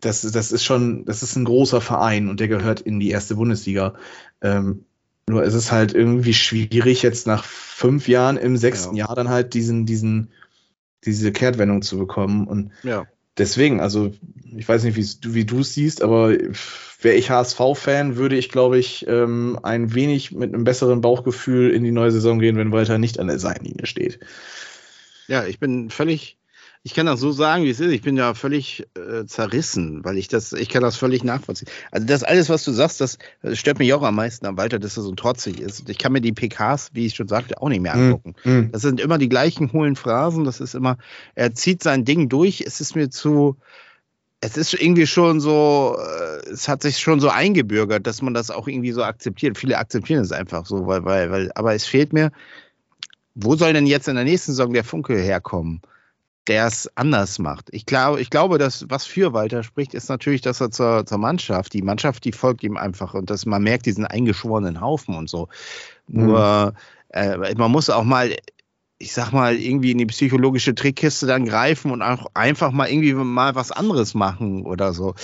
[0.00, 3.34] das, das ist schon, das ist ein großer Verein und der gehört in die erste
[3.34, 3.94] Bundesliga.
[4.40, 4.84] Ähm,
[5.28, 9.06] nur ist es halt irgendwie schwierig, jetzt nach fünf Jahren im sechsten ja.
[9.06, 10.30] Jahr dann halt diesen, diesen,
[11.04, 12.46] diese Kehrtwendung zu bekommen.
[12.46, 13.06] Und ja
[13.38, 14.12] deswegen, also
[14.56, 16.30] ich weiß nicht, wie du es siehst, aber
[17.00, 21.84] wäre ich HSV-Fan, würde ich, glaube ich, ähm, ein wenig mit einem besseren Bauchgefühl in
[21.84, 24.18] die neue Saison gehen, wenn Walter nicht an der Seitenlinie steht.
[25.28, 26.38] Ja, ich bin völlig
[26.86, 27.90] ich kann das so sagen, wie es ist.
[27.90, 31.66] Ich bin ja völlig äh, zerrissen, weil ich das, ich kann das völlig nachvollziehen.
[31.90, 34.78] Also das alles, was du sagst, das, das stört mich auch am meisten am Walter,
[34.78, 35.90] dass er so trotzig ist.
[35.90, 38.04] Ich kann mir die PKs, wie ich schon sagte, auch nicht mehr mhm.
[38.04, 38.34] angucken.
[38.44, 38.70] Mm.
[38.70, 40.44] Das sind immer die gleichen hohlen Phrasen.
[40.44, 40.96] Das ist immer,
[41.34, 42.62] er zieht sein Ding durch.
[42.64, 43.56] Es ist mir zu,
[44.40, 48.52] es ist irgendwie schon so, äh, es hat sich schon so eingebürgert, dass man das
[48.52, 49.58] auch irgendwie so akzeptiert.
[49.58, 52.30] Viele akzeptieren es einfach so, weil, weil, weil, aber es fehlt mir,
[53.34, 55.82] wo soll denn jetzt in der nächsten Saison der Funke herkommen?
[56.48, 57.68] Der es anders macht.
[57.72, 61.18] Ich glaube, ich glaube, dass was für Walter spricht, ist natürlich, dass er zur, zur
[61.18, 65.28] Mannschaft, die Mannschaft, die folgt ihm einfach und dass man merkt diesen eingeschworenen Haufen und
[65.28, 65.48] so.
[66.06, 66.72] Nur
[67.12, 67.20] mhm.
[67.20, 68.36] äh, man muss auch mal
[68.98, 73.12] ich sag mal, irgendwie in die psychologische Trickkiste dann greifen und auch einfach mal irgendwie
[73.12, 75.14] mal was anderes machen oder so.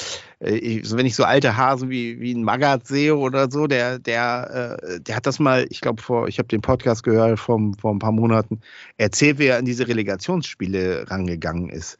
[0.40, 3.98] Äh, ich, wenn ich so alte Hasen wie, wie ein Magath sehe oder so, der,
[3.98, 7.58] der, äh, der hat das mal, ich glaube, vor, ich habe den Podcast gehört vor,
[7.80, 8.60] vor ein paar Monaten,
[8.98, 11.98] erzählt, wie er in diese Relegationsspiele rangegangen ist.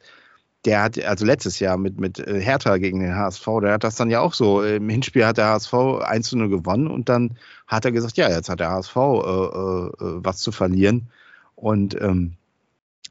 [0.65, 3.95] Der hat, also letztes Jahr mit, mit äh, Hertha gegen den HSV, der hat das
[3.95, 4.63] dann ja auch so.
[4.63, 8.29] Im Hinspiel hat der HSV 1 zu 0 gewonnen und dann hat er gesagt, ja,
[8.29, 9.91] jetzt hat der HSV äh, äh,
[10.23, 11.09] was zu verlieren
[11.55, 12.37] und ähm,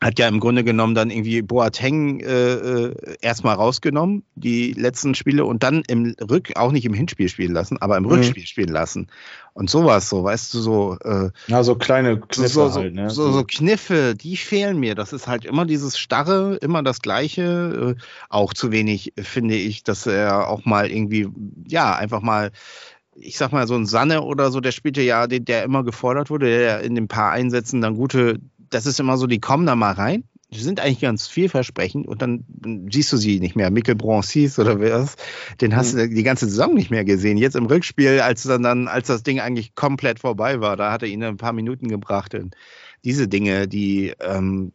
[0.03, 5.45] hat ja im Grunde genommen dann irgendwie Boateng äh, äh, erstmal rausgenommen, die letzten Spiele,
[5.45, 8.11] und dann im Rück, auch nicht im Hinspiel spielen lassen, aber im mhm.
[8.11, 9.07] Rückspiel spielen lassen.
[9.55, 10.99] Und sowas, so, weißt du, so.
[11.05, 13.11] Äh, ja, so kleine Kniffe so, so, halt, ne?
[13.11, 14.95] so, so, Kniffe, die fehlen mir.
[14.95, 17.97] Das ist halt immer dieses Starre, immer das Gleiche.
[17.97, 21.29] Äh, auch zu wenig, finde ich, dass er auch mal irgendwie,
[21.69, 22.51] ja, einfach mal
[23.15, 26.31] ich sag mal, so ein Sanne oder so, der spielte ja, der, der immer gefordert
[26.31, 28.41] wurde, der in den paar Einsätzen dann gute,
[28.71, 32.21] das ist immer so, die kommen da mal rein, die sind eigentlich ganz vielversprechend und
[32.21, 32.45] dann
[32.91, 33.71] siehst du sie nicht mehr.
[33.71, 35.17] Mikkel Broncis oder was,
[35.61, 35.99] den hast mhm.
[35.99, 37.39] du die ganze Saison nicht mehr gesehen.
[37.39, 41.03] Jetzt im Rückspiel, als dann, dann, als das Ding eigentlich komplett vorbei war, da hat
[41.03, 42.35] er ihn ein paar Minuten gebracht.
[42.35, 42.55] Und
[43.03, 44.73] diese Dinge, die, ähm,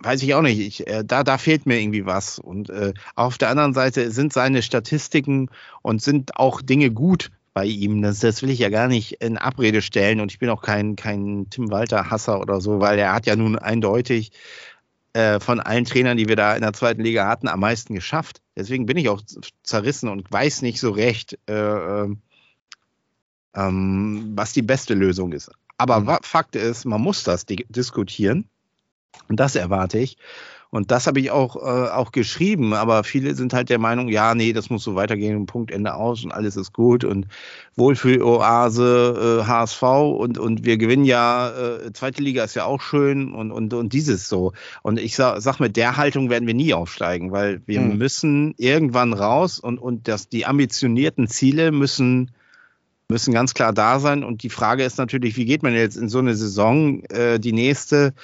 [0.00, 2.40] weiß ich auch nicht, ich, äh, da, da fehlt mir irgendwie was.
[2.40, 5.50] Und äh, auf der anderen Seite sind seine Statistiken
[5.82, 8.02] und sind auch Dinge gut, bei ihm.
[8.02, 10.96] Das, das will ich ja gar nicht in Abrede stellen und ich bin auch kein,
[10.96, 14.32] kein Tim Walter-Hasser oder so, weil er hat ja nun eindeutig
[15.12, 18.40] äh, von allen Trainern, die wir da in der zweiten Liga hatten, am meisten geschafft.
[18.56, 19.22] Deswegen bin ich auch
[19.62, 22.16] zerrissen und weiß nicht so recht, äh, äh
[23.54, 25.50] ähm, was die beste Lösung ist.
[25.76, 26.18] Aber mhm.
[26.22, 28.48] Fakt ist, man muss das diskutieren.
[29.28, 30.16] Und das erwarte ich.
[30.72, 34.34] Und das habe ich auch, äh, auch geschrieben, aber viele sind halt der Meinung, ja,
[34.34, 37.26] nee, das muss so weitergehen, Punkt, Ende aus und alles ist gut und
[37.76, 43.34] Wohlfühl-Oase, äh, HSV und, und wir gewinnen ja, äh, zweite Liga ist ja auch schön
[43.34, 44.54] und, und, und dieses so.
[44.80, 47.98] Und ich sag, sag mit der Haltung werden wir nie aufsteigen, weil wir hm.
[47.98, 52.30] müssen irgendwann raus und, und das, die ambitionierten Ziele müssen
[53.10, 54.24] müssen ganz klar da sein.
[54.24, 57.52] Und die Frage ist natürlich, wie geht man jetzt in so eine Saison, äh, die
[57.52, 58.14] nächste,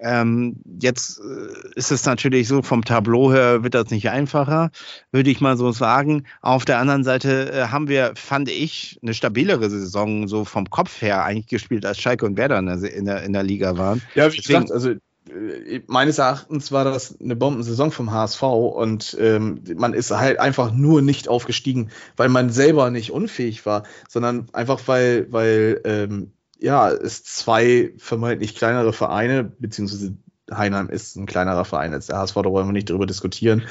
[0.00, 4.70] ähm, jetzt äh, ist es natürlich so, vom Tableau her wird das nicht einfacher,
[5.10, 6.24] würde ich mal so sagen.
[6.42, 11.00] Auf der anderen Seite äh, haben wir, fand ich, eine stabilere Saison so vom Kopf
[11.00, 14.02] her eigentlich gespielt, als Schalke und Werder in der, in der, in der Liga waren.
[14.14, 19.16] Ja, wie Deswegen, gesagt, also äh, meines Erachtens war das eine Bombensaison vom HSV und
[19.18, 24.48] ähm, man ist halt einfach nur nicht aufgestiegen, weil man selber nicht unfähig war, sondern
[24.52, 30.16] einfach weil, weil ähm, ja, es zwei vermeintlich kleinere Vereine, beziehungsweise
[30.50, 33.64] Heinheim ist ein kleinerer Verein als der HSV, da wollen wir nicht darüber diskutieren,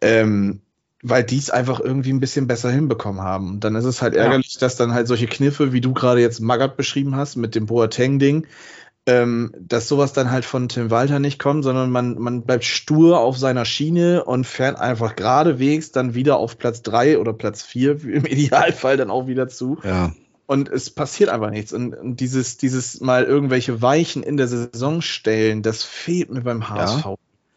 [0.00, 0.60] ähm,
[1.02, 3.50] weil die es einfach irgendwie ein bisschen besser hinbekommen haben.
[3.50, 4.60] Und dann ist es halt ärgerlich, ja.
[4.60, 8.46] dass dann halt solche Kniffe, wie du gerade jetzt Magath beschrieben hast, mit dem Boateng-Ding,
[9.06, 13.20] ähm, dass sowas dann halt von Tim Walter nicht kommt, sondern man, man bleibt stur
[13.20, 17.92] auf seiner Schiene und fährt einfach geradewegs dann wieder auf Platz drei oder Platz vier
[18.04, 19.78] im Idealfall dann auch wieder zu.
[19.84, 20.12] Ja.
[20.48, 21.74] Und es passiert einfach nichts.
[21.74, 26.70] Und, und dieses, dieses mal irgendwelche Weichen in der Saison stellen, das fehlt mir beim
[26.70, 27.04] HSV.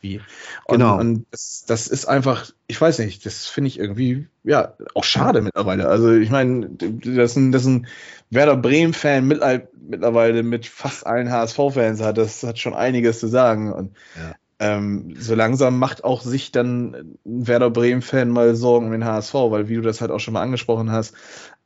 [0.01, 0.19] Ja.
[0.65, 0.99] Und, genau.
[0.99, 5.41] Und das, das ist einfach, ich weiß nicht, das finde ich irgendwie, ja, auch schade
[5.41, 5.87] mittlerweile.
[5.87, 7.87] Also ich meine, das ist ein, das ist ein
[8.29, 13.71] Werder Bremen-Fan mittlerweile mit fast allen HSV-Fans hat, das hat schon einiges zu sagen.
[13.71, 14.35] Und ja.
[14.59, 16.93] ähm, so langsam macht auch sich dann
[17.25, 20.33] ein Werder Bremen-Fan mal Sorgen um den HSV, weil wie du das halt auch schon
[20.33, 21.15] mal angesprochen hast,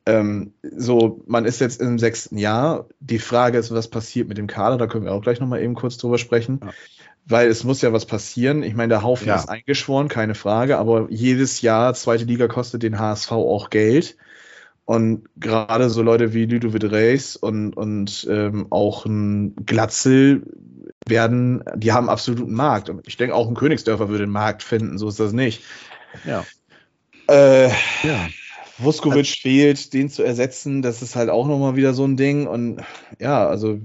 [0.06, 2.86] ähm, so, man ist jetzt im sechsten Jahr.
[3.00, 4.78] Die Frage ist, was passiert mit dem Kader?
[4.78, 6.60] Da können wir auch gleich nochmal eben kurz drüber sprechen.
[6.62, 6.72] Ja
[7.26, 8.62] weil es muss ja was passieren.
[8.62, 9.34] Ich meine, der Haufen ja.
[9.34, 14.16] ist eingeschworen, keine Frage, aber jedes Jahr zweite Liga kostet den HSV auch Geld.
[14.84, 20.44] Und gerade so Leute wie Ludovic Reis und, und ähm, auch ein Glatzel
[21.08, 22.88] werden, die haben absoluten Markt.
[22.88, 25.64] Und ich denke, auch ein Königsdörfer würde den Markt finden, so ist das nicht.
[26.24, 26.44] Ja.
[27.28, 27.68] Äh,
[28.04, 28.28] ja.
[28.78, 32.46] Vuskovic also, fehlt, den zu ersetzen, das ist halt auch nochmal wieder so ein Ding.
[32.46, 32.82] Und
[33.18, 33.80] ja, also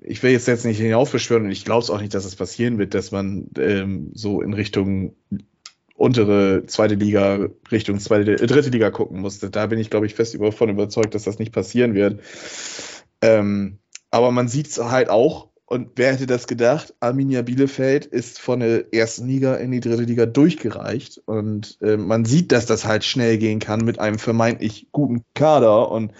[0.00, 2.78] ich will jetzt, jetzt nicht hinaufbeschwören und ich glaube es auch nicht, dass es passieren
[2.78, 5.14] wird, dass man ähm, so in Richtung
[5.94, 9.50] untere zweite Liga, Richtung zweite, äh, dritte Liga gucken musste.
[9.50, 12.20] Da bin ich, glaube ich, fest davon überzeugt, dass das nicht passieren wird.
[13.22, 13.78] Ähm,
[14.10, 16.94] aber man sieht es halt auch, und wer hätte das gedacht?
[17.00, 21.20] Arminia Bielefeld ist von der ersten Liga in die dritte Liga durchgereicht.
[21.26, 25.90] Und äh, man sieht, dass das halt schnell gehen kann mit einem vermeintlich guten Kader.
[25.90, 26.12] Und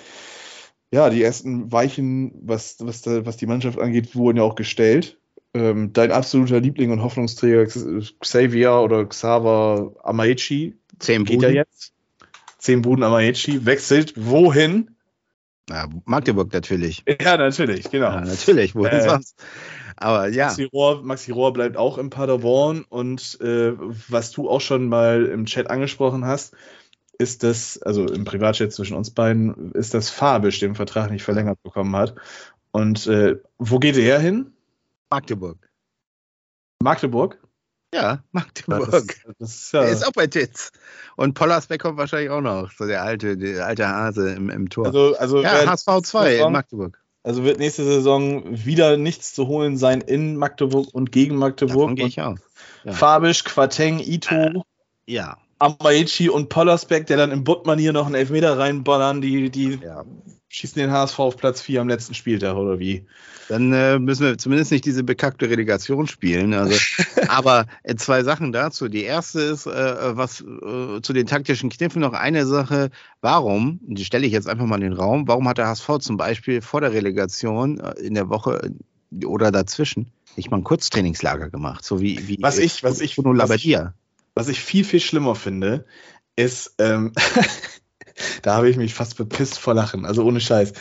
[0.91, 5.21] ja, die ersten Weichen, was, was, was die Mannschaft angeht, wurden ja auch gestellt.
[5.55, 7.67] Ähm, dein absoluter Liebling und Hoffnungsträger
[8.21, 11.55] Xavier oder Xaver Amaechi Zehn geht Buden.
[11.55, 11.93] ja jetzt.
[12.59, 14.96] Zehn Buden Amaechi wechselt wohin?
[15.69, 17.05] Ja, Magdeburg natürlich.
[17.21, 18.11] Ja, natürlich, genau.
[18.11, 19.43] Ja, natürlich, wohin äh, sonst?
[19.97, 20.47] Aber ja.
[20.47, 23.73] Maxi Rohr, Maxi Rohr bleibt auch in Paderborn und äh,
[24.09, 26.55] was du auch schon mal im Chat angesprochen hast,
[27.19, 31.63] ist das, also im Privatchat zwischen uns beiden, ist das Fabisch den Vertrag nicht verlängert
[31.63, 32.15] bekommen hat.
[32.73, 34.53] Und äh, wo geht er hin?
[35.11, 35.71] Magdeburg.
[36.83, 37.39] Magdeburg?
[37.97, 38.91] Ja, Magdeburg.
[38.91, 39.07] Das,
[39.39, 40.71] das ist, ja ist auch bei Titz.
[41.17, 44.87] Und Pollersbeck kommt wahrscheinlich auch noch, so der alte, der alte Hase im, im Tor.
[44.87, 47.01] Also, also ja, HSV 2 in Magdeburg.
[47.23, 51.77] Also wird nächste Saison wieder nichts zu holen sein in Magdeburg und gegen Magdeburg.
[51.77, 52.37] Davon gehe ich auch.
[52.85, 52.93] Ja.
[52.93, 54.35] Fabisch, Quateng, Ito.
[54.35, 54.53] Äh,
[55.07, 55.37] ja.
[55.59, 60.05] Amaichi und Pollersbeck, der dann im Buttmanier noch einen Elfmeter reinballern, die, die ja.
[60.49, 63.07] schießen den HSV auf Platz 4 am letzten Spieltag, oder wie?
[63.49, 66.53] Dann äh, müssen wir zumindest nicht diese bekackte Relegation spielen.
[66.55, 66.77] Also,
[67.29, 68.89] aber äh, zwei Sachen dazu.
[68.89, 72.91] Die erste ist, äh, was äh, zu den taktischen Kniffen noch eine Sache.
[73.21, 76.17] Warum, die stelle ich jetzt einfach mal in den Raum, warum hat der HSV zum
[76.17, 78.73] Beispiel vor der Relegation äh, in der Woche
[79.25, 81.85] oder dazwischen nicht mal ein Kurztrainingslager gemacht?
[81.85, 83.79] So wie, wie was ich, was ich, was ich,
[84.35, 85.87] was ich viel, viel schlimmer finde,
[86.37, 87.13] ist, ähm,
[88.43, 90.73] da habe ich mich fast bepisst vor Lachen, also ohne Scheiß.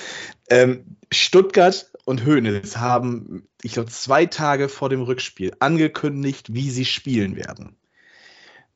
[0.50, 6.86] Ähm, Stuttgart und Hoeneß haben, ich glaube, zwei Tage vor dem Rückspiel angekündigt, wie sie
[6.86, 7.76] spielen werden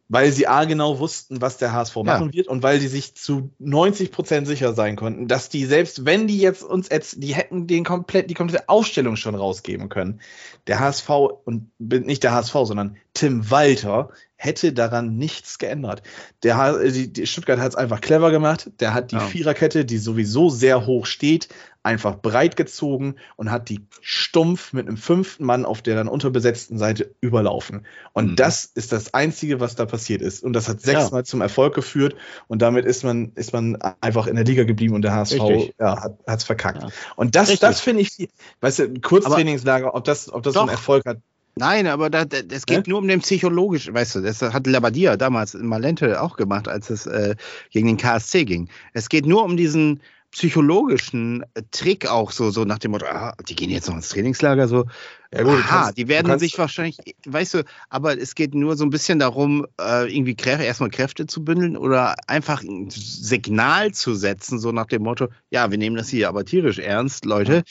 [0.10, 3.52] weil sie A genau wussten, was der HSV machen wird und weil sie sich zu
[3.60, 7.68] 90 Prozent sicher sein konnten, dass die selbst wenn die jetzt uns jetzt, die hätten
[7.68, 10.20] den komplett, die komplette Ausstellung schon rausgeben können.
[10.66, 11.10] Der HSV
[11.46, 14.10] und nicht der HSV, sondern Tim Walter
[14.42, 16.02] hätte daran nichts geändert.
[16.44, 18.72] Der, die, die Stuttgart hat es einfach clever gemacht.
[18.80, 19.22] Der hat die ja.
[19.22, 21.50] Viererkette, die sowieso sehr hoch steht,
[21.84, 26.78] einfach breit gezogen und hat die stumpf mit einem fünften Mann auf der dann unterbesetzten
[26.78, 27.86] Seite überlaufen.
[28.14, 28.36] Und mhm.
[28.38, 30.42] das ist das Einzige, was da passiert ist.
[30.42, 31.26] Und das hat sechsmal ja.
[31.26, 32.16] zum Erfolg geführt
[32.48, 36.02] und damit ist man, ist man einfach in der Liga geblieben und der HSV ja,
[36.02, 36.86] hat es verkackt.
[37.18, 38.30] Und das, das finde ich,
[38.62, 41.18] weißt du, Kurztrainingslager, ob das, ob das so einen Erfolg hat,
[41.56, 42.92] Nein, aber da, es geht ja?
[42.92, 46.90] nur um den psychologischen, weißt du, das hat Labadia damals in Malente auch gemacht, als
[46.90, 47.36] es äh,
[47.72, 48.70] gegen den KSC ging.
[48.94, 53.56] Es geht nur um diesen psychologischen Trick auch so, so nach dem Motto, ah, die
[53.56, 54.86] gehen jetzt noch ins Trainingslager so.
[55.32, 58.84] Ja, gut, Aha, kannst, die werden sich wahrscheinlich, weißt du, aber es geht nur so
[58.84, 64.16] ein bisschen darum, äh, irgendwie Kräfte, erstmal Kräfte zu bündeln oder einfach ein Signal zu
[64.16, 67.64] setzen, so nach dem Motto, ja, wir nehmen das hier aber tierisch ernst, Leute.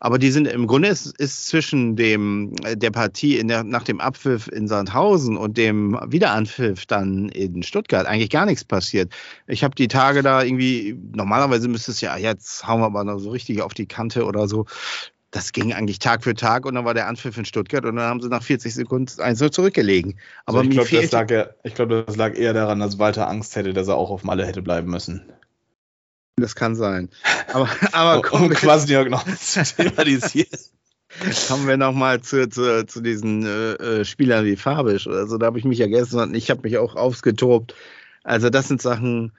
[0.00, 4.00] Aber die sind im Grunde ist, ist zwischen dem äh, der Partie der, nach dem
[4.00, 9.12] Abpfiff in Sandhausen und dem Wiederanpfiff dann in Stuttgart eigentlich gar nichts passiert.
[9.46, 13.18] Ich habe die Tage da irgendwie, normalerweise müsste es ja, jetzt hauen wir mal noch
[13.18, 14.66] so richtig auf die Kante oder so
[15.34, 18.04] das ging eigentlich Tag für Tag und dann war der Anpfiff in Stuttgart und dann
[18.04, 20.16] haben sie nach 40 Sekunden eins so zurückgelegen.
[20.46, 23.56] Aber also ich glaube, das, lag ja, glaub, das lag eher daran, dass Walter Angst
[23.56, 25.32] hätte, dass er auch auf Malle hätte bleiben müssen.
[26.36, 27.10] Das kann sein.
[27.52, 30.48] Aber, aber um, um quasi noch zu thematisieren.
[31.48, 35.36] Kommen wir nochmal zu, zu, zu diesen äh, äh, Spielern wie Fabisch oder so.
[35.36, 37.74] Da habe ich mich ja gestern, ich habe mich auch aufgetobt.
[38.22, 39.32] Also das sind Sachen,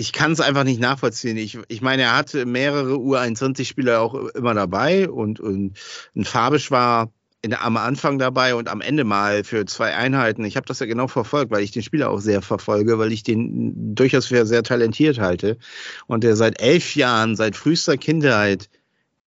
[0.00, 1.36] ich kann es einfach nicht nachvollziehen.
[1.36, 5.78] Ich, ich meine, er hatte mehrere U21-Spieler auch immer dabei und, und
[6.16, 10.44] ein Fabisch war in, am Anfang dabei und am Ende mal für zwei Einheiten.
[10.46, 13.22] Ich habe das ja genau verfolgt, weil ich den Spieler auch sehr verfolge, weil ich
[13.22, 15.58] den durchaus für sehr talentiert halte
[16.06, 18.70] und der seit elf Jahren, seit frühester Kindheit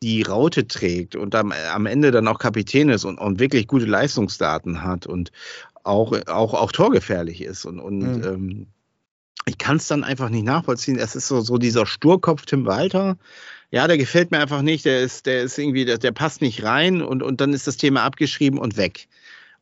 [0.03, 3.85] die Raute trägt und am, am Ende dann auch Kapitän ist und, und wirklich gute
[3.85, 5.33] Leistungsdaten hat und
[5.85, 8.25] auch, auch, auch torgefährlich ist und, und mhm.
[8.25, 8.66] ähm,
[9.47, 10.99] ich kann es dann einfach nicht nachvollziehen.
[10.99, 13.16] Es ist so, so dieser Sturkopf Tim Walter.
[13.70, 14.84] Ja, der gefällt mir einfach nicht.
[14.84, 17.76] Der ist, der ist irgendwie, der, der passt nicht rein und, und dann ist das
[17.76, 19.09] Thema abgeschrieben und weg.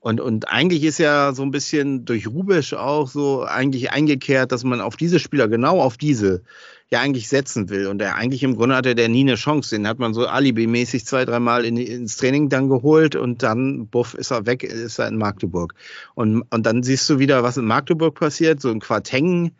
[0.00, 4.64] Und, und eigentlich ist ja so ein bisschen durch Rubisch auch so eigentlich eingekehrt, dass
[4.64, 6.42] man auf diese Spieler, genau auf diese,
[6.90, 7.86] ja eigentlich setzen will.
[7.86, 9.76] Und der eigentlich im Grunde hatte der nie eine Chance.
[9.76, 14.14] Den hat man so alibimäßig zwei, dreimal in, ins Training dann geholt und dann, buff,
[14.14, 15.74] ist er weg, ist er in Magdeburg.
[16.14, 18.60] Und, und dann siehst du wieder, was in Magdeburg passiert.
[18.62, 19.52] So ein Quartengen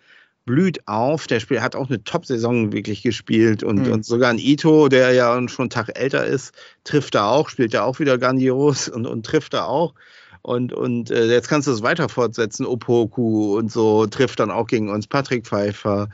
[0.45, 1.27] blüht auf.
[1.27, 3.93] Der Spiel hat auch eine Top-Saison wirklich gespielt und, mhm.
[3.93, 7.73] und sogar ein Ito, der ja schon einen Tag älter ist, trifft da auch, spielt
[7.73, 9.95] ja auch wieder grandios und, und trifft da auch.
[10.43, 12.65] Und, und äh, jetzt kannst du es weiter fortsetzen.
[12.65, 16.09] Opoku und so trifft dann auch gegen uns Patrick Pfeiffer.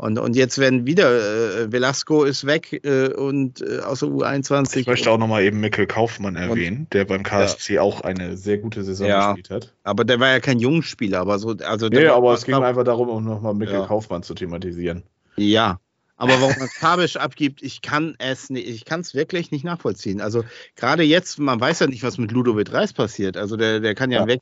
[0.00, 4.78] Und, und jetzt werden wieder, äh, Velasco ist weg äh, und äh, aus der U21.
[4.78, 7.82] Ich möchte auch nochmal eben Mikkel Kaufmann erwähnen, und, der beim KSC ja.
[7.82, 9.74] auch eine sehr gute Saison ja, gespielt hat.
[9.84, 11.54] Aber der war ja kein Jungspieler, aber so.
[11.62, 13.86] Also nee, aber es ging einfach darum, um nochmal Mikkel ja.
[13.86, 15.02] Kaufmann zu thematisieren.
[15.36, 15.80] Ja,
[16.20, 20.22] aber warum man Fabisch abgibt, ich kann es nicht, ich kann es wirklich nicht nachvollziehen.
[20.22, 20.44] Also
[20.76, 23.36] gerade jetzt, man weiß ja nicht, was mit Ludovic Reis passiert.
[23.38, 24.26] Also der, der kann ja, ja.
[24.26, 24.40] weg,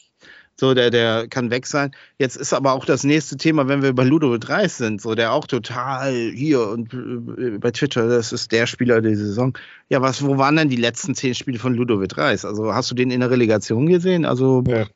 [0.60, 1.92] so, der, der kann weg sein.
[2.18, 5.32] Jetzt ist aber auch das nächste Thema, wenn wir bei Ludovic Reis sind, so der
[5.32, 9.56] auch total hier und äh, bei Twitter, das ist der Spieler der Saison.
[9.88, 12.44] Ja, was, wo waren denn die letzten zehn Spiele von Ludovic Reis?
[12.44, 14.24] Also hast du den in der Relegation gesehen?
[14.24, 14.86] Also, ja.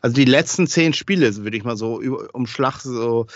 [0.00, 2.00] also die letzten zehn Spiele, würde ich mal so
[2.32, 3.26] umschlag so,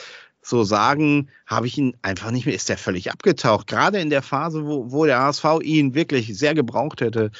[0.42, 3.66] so sagen, habe ich ihn einfach nicht mehr, ist der völlig abgetaucht.
[3.66, 7.32] Gerade in der Phase, wo, wo der HSV ihn wirklich sehr gebraucht hätte,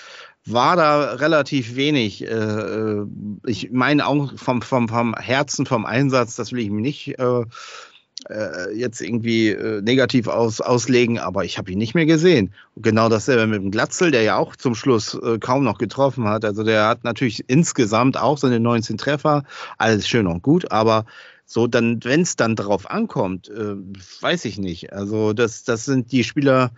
[0.47, 2.23] war da relativ wenig.
[2.23, 3.07] Äh, äh,
[3.47, 7.45] ich meine auch vom, vom, vom Herzen, vom Einsatz, das will ich mir nicht äh,
[8.29, 12.53] äh, jetzt irgendwie äh, negativ aus, auslegen, aber ich habe ihn nicht mehr gesehen.
[12.77, 16.45] genau dasselbe mit dem Glatzel, der ja auch zum Schluss äh, kaum noch getroffen hat.
[16.45, 19.45] Also der hat natürlich insgesamt auch seine 19 Treffer,
[19.79, 21.05] alles schön und gut, aber
[21.47, 23.77] so dann, wenn es dann darauf ankommt, äh,
[24.21, 24.93] weiß ich nicht.
[24.93, 26.71] Also das, das sind die Spieler,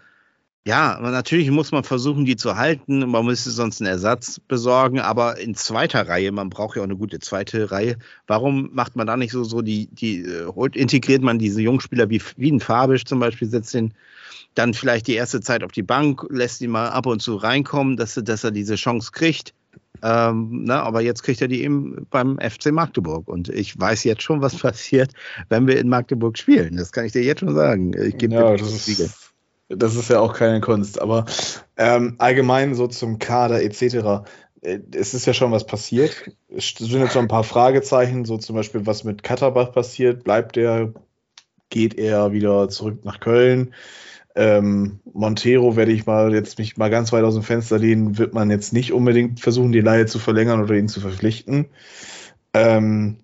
[0.66, 3.08] ja, natürlich muss man versuchen, die zu halten.
[3.08, 6.96] Man müsste sonst einen Ersatz besorgen, aber in zweiter Reihe, man braucht ja auch eine
[6.96, 7.96] gute zweite Reihe.
[8.26, 12.20] Warum macht man da nicht so, so die, die, äh, integriert man diese Jungspieler wie,
[12.36, 13.94] wie ein Fabisch zum Beispiel, setzt den
[14.56, 17.96] dann vielleicht die erste Zeit auf die Bank, lässt ihn mal ab und zu reinkommen,
[17.96, 19.54] dass, dass er diese Chance kriegt.
[20.02, 23.28] Ähm, na, aber jetzt kriegt er die eben beim FC Magdeburg.
[23.28, 25.12] Und ich weiß jetzt schon, was passiert,
[25.48, 26.76] wenn wir in Magdeburg spielen.
[26.76, 27.92] Das kann ich dir jetzt schon sagen.
[27.96, 29.26] Ich gebe ja, das ist,
[29.68, 31.24] das ist ja auch keine Kunst, aber
[31.76, 34.26] ähm, allgemein so zum Kader etc.
[34.60, 36.30] Äh, es ist ja schon was passiert.
[36.48, 40.24] Es sind jetzt so ein paar Fragezeichen, so zum Beispiel, was mit Katterbach passiert.
[40.24, 40.92] Bleibt er?
[41.68, 43.74] Geht er wieder zurück nach Köln?
[44.36, 48.34] Ähm, Montero werde ich mal jetzt mich mal ganz weit aus dem Fenster lehnen, wird
[48.34, 51.66] man jetzt nicht unbedingt versuchen, die Leihe zu verlängern oder ihn zu verpflichten.
[52.52, 53.16] Ähm,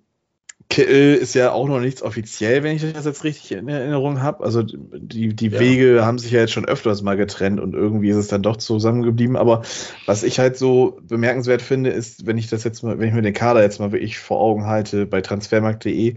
[0.73, 4.43] Kittel ist ja auch noch nichts offiziell, wenn ich das jetzt richtig in Erinnerung habe.
[4.43, 5.61] Also die, die ja.
[5.61, 8.57] Wege haben sich ja jetzt schon öfters mal getrennt und irgendwie ist es dann doch
[8.57, 9.37] zusammengeblieben.
[9.37, 9.61] Aber
[10.07, 13.21] was ich halt so bemerkenswert finde, ist, wenn ich das jetzt mal, wenn ich mir
[13.21, 16.17] den Kader jetzt mal wirklich vor Augen halte bei transfermarkt.de,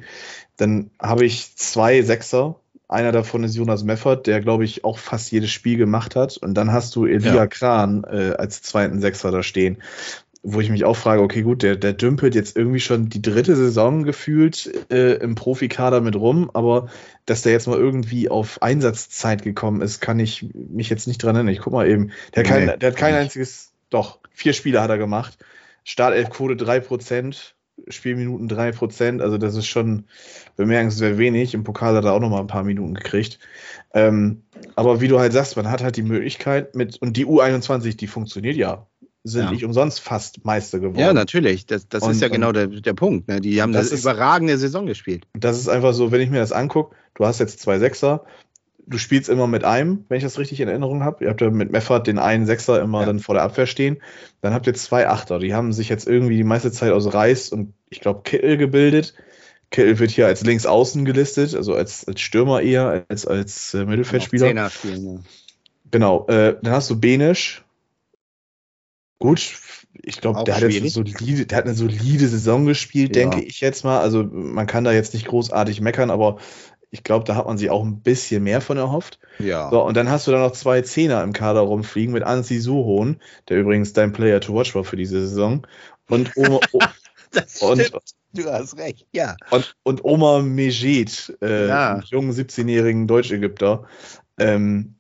[0.56, 2.56] dann habe ich zwei Sechser.
[2.88, 6.38] Einer davon ist Jonas Meffert, der, glaube ich, auch fast jedes Spiel gemacht hat.
[6.38, 7.47] Und dann hast du Elia ja.
[7.47, 9.80] Kran äh, als zweiten Sechser da stehen
[10.48, 13.56] wo ich mich auch frage, okay, gut, der, der dümpelt jetzt irgendwie schon die dritte
[13.56, 16.88] Saison gefühlt äh, im Profikader mit rum, aber
[17.26, 21.36] dass der jetzt mal irgendwie auf Einsatzzeit gekommen ist, kann ich mich jetzt nicht dran
[21.36, 21.52] erinnern.
[21.52, 22.12] Ich guck mal eben.
[22.36, 23.72] Der, nee, kein, der hat kein einziges.
[23.89, 25.39] doch, vier Spiele hat er gemacht.
[25.84, 27.54] Startelfquote 3%,
[27.88, 30.06] Spielminuten 3%, also das ist schon
[30.58, 31.56] bemerkenswert wenig.
[31.56, 33.39] Im Pokal hat er auch noch mal ein paar Minuten gekriegt.
[33.96, 34.43] Ähm,
[34.76, 38.08] aber wie du halt sagst, man hat halt die Möglichkeit mit, und die U21, die
[38.08, 38.86] funktioniert ja,
[39.28, 39.51] sind Ja.
[39.51, 40.99] nicht umsonst fast Meister geworden.
[40.99, 41.65] Ja, natürlich.
[41.65, 43.28] Das, das Und- ist ja genau der, der Punkt.
[43.28, 43.41] Ne?
[43.41, 45.26] Die haben Das das ist- überragende Saison gespielt.
[45.34, 48.23] Das ist einfach so, wenn ich mir das angucke, du hast jetzt zwei Sechser,
[48.88, 51.23] du spielst immer mit einem, wenn ich das richtig in Erinnerung habe.
[51.23, 53.07] Ihr habt ja mit Meffert den einen Sechser immer Ja.
[53.07, 53.97] dann vor der Abwehr stehen.
[54.41, 57.49] Dann habt ihr zwei Achter, die haben sich jetzt irgendwie die meiste Zeit aus Reis
[57.49, 59.15] und ich glaube Kittel gebildet.
[59.71, 63.86] Kittel wird hier als links außen gelistet, also als, als Stürmer eher, als als äh,
[63.86, 64.47] Mittelfeldspieler.
[64.49, 65.19] Zehner spielen, ja.
[65.89, 67.64] Genau, äh, dann hast du Benisch.
[69.20, 69.57] Gut,
[70.01, 71.18] ich glaube, der, hat jetzt eine schwierig.
[71.18, 73.22] solide- der hat eine solide Saison gespielt, Ja.
[73.30, 73.99] denke ich jetzt mal.
[73.99, 76.38] Also man kann da jetzt nicht großartig meckern, aber
[76.91, 79.20] ich glaube, da hat man sich auch ein bisschen mehr von erhofft.
[79.39, 79.70] Ja.
[79.70, 83.22] So, und dann hast du da noch zwei Zehner im Kader rumfliegen mit Ansi Suhohn,
[83.49, 85.66] der übrigens dein Player to watch war für diese Saison.
[86.09, 86.59] Und Oma,
[87.32, 88.03] das und, stimmt.
[88.34, 89.38] Du hast recht, ja.
[89.49, 92.01] und, und Omar Mejid, äh, Ja.
[92.09, 93.86] jungen 17-jährigen Deutsch-Ägypter.
[94.38, 94.95] Ähm,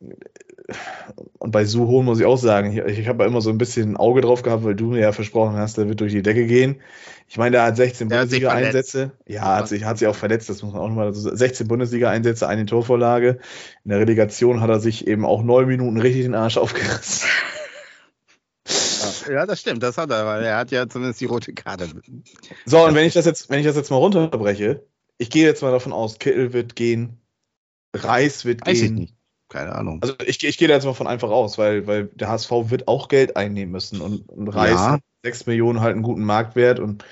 [1.37, 3.91] und bei Suhohn muss ich auch sagen, ich, ich habe ja immer so ein bisschen
[3.91, 6.47] ein Auge drauf gehabt, weil du mir ja versprochen hast, der wird durch die Decke
[6.47, 6.81] gehen.
[7.27, 9.11] Ich meine, der hat 16 Der hat sich Bundesliga-Einsätze.
[9.27, 11.37] Ja, hat sich, hat sich auch verletzt, das muss man auch nochmal sagen.
[11.37, 13.39] 16 Bundesliga-Einsätze, eine Torvorlage.
[13.83, 17.27] In der Relegation hat er sich eben auch neun Minuten richtig den Arsch aufgerissen.
[19.29, 21.89] Ja, das stimmt, das hat er, weil er hat ja zumindest die rote Karte.
[22.65, 24.85] So, und wenn ich das jetzt, wenn ich das jetzt mal runterbreche,
[25.17, 27.19] ich gehe jetzt mal davon aus, Kittel wird gehen,
[27.95, 28.95] Reis wird Weiß ich gehen.
[28.95, 29.14] nicht.
[29.49, 29.99] Keine Ahnung.
[30.01, 32.87] Also ich, ich gehe da jetzt mal von einfach aus, weil, weil der HSV wird
[32.87, 34.99] auch Geld einnehmen müssen und, und Reis Ja.
[35.23, 37.03] 6 Millionen halt einen guten Marktwert und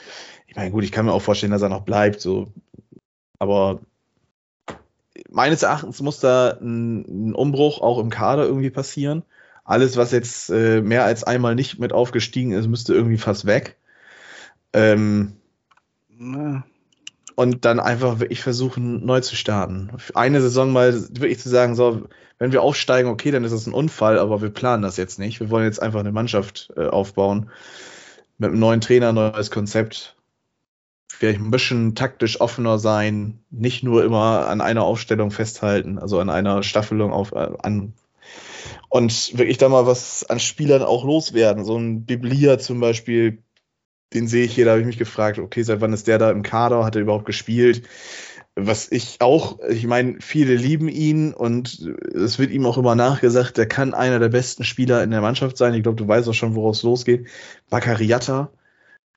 [0.48, 2.52] ich meine, gut, ich kann mir auch vorstellen, dass er noch bleibt, so.
[3.40, 3.80] Aber
[5.30, 9.24] meines Erachtens muss da ein, ein Umbruch auch im Kader irgendwie passieren.
[9.64, 13.78] Alles, was jetzt äh, mehr als einmal nicht mit aufgestiegen ist, müsste irgendwie fast weg.
[14.74, 15.34] Ähm,
[16.10, 16.66] Na,
[17.36, 19.90] und dann einfach wirklich versuchen, neu zu starten.
[20.14, 22.04] Eine Saison mal wirklich zu sagen, so,
[22.40, 25.40] wenn wir aufsteigen, okay, dann ist das ein Unfall, aber wir planen das jetzt nicht.
[25.40, 27.50] Wir wollen jetzt einfach eine Mannschaft äh, aufbauen.
[28.38, 30.16] Mit einem neuen Trainer, neues Konzept.
[31.08, 36.30] Vielleicht ein bisschen taktisch offener sein, nicht nur immer an einer Aufstellung festhalten, also an
[36.30, 37.94] einer Staffelung auf, äh, an
[38.90, 41.66] und wirklich da mal was an Spielern auch loswerden.
[41.66, 43.40] So ein Biblia zum Beispiel,
[44.14, 46.32] den sehe ich hier, da habe ich mich gefragt, okay, seit wann ist der da
[46.32, 46.84] im Kader?
[46.86, 47.84] Hat er überhaupt gespielt?
[48.56, 51.80] Was ich auch, ich meine, viele lieben ihn und
[52.14, 55.58] es wird ihm auch immer nachgesagt, der kann einer der besten Spieler in der Mannschaft
[55.58, 55.74] sein.
[55.74, 57.28] Ich glaube, du weißt auch schon, woraus es losgeht.
[57.72, 58.52] Bakariata.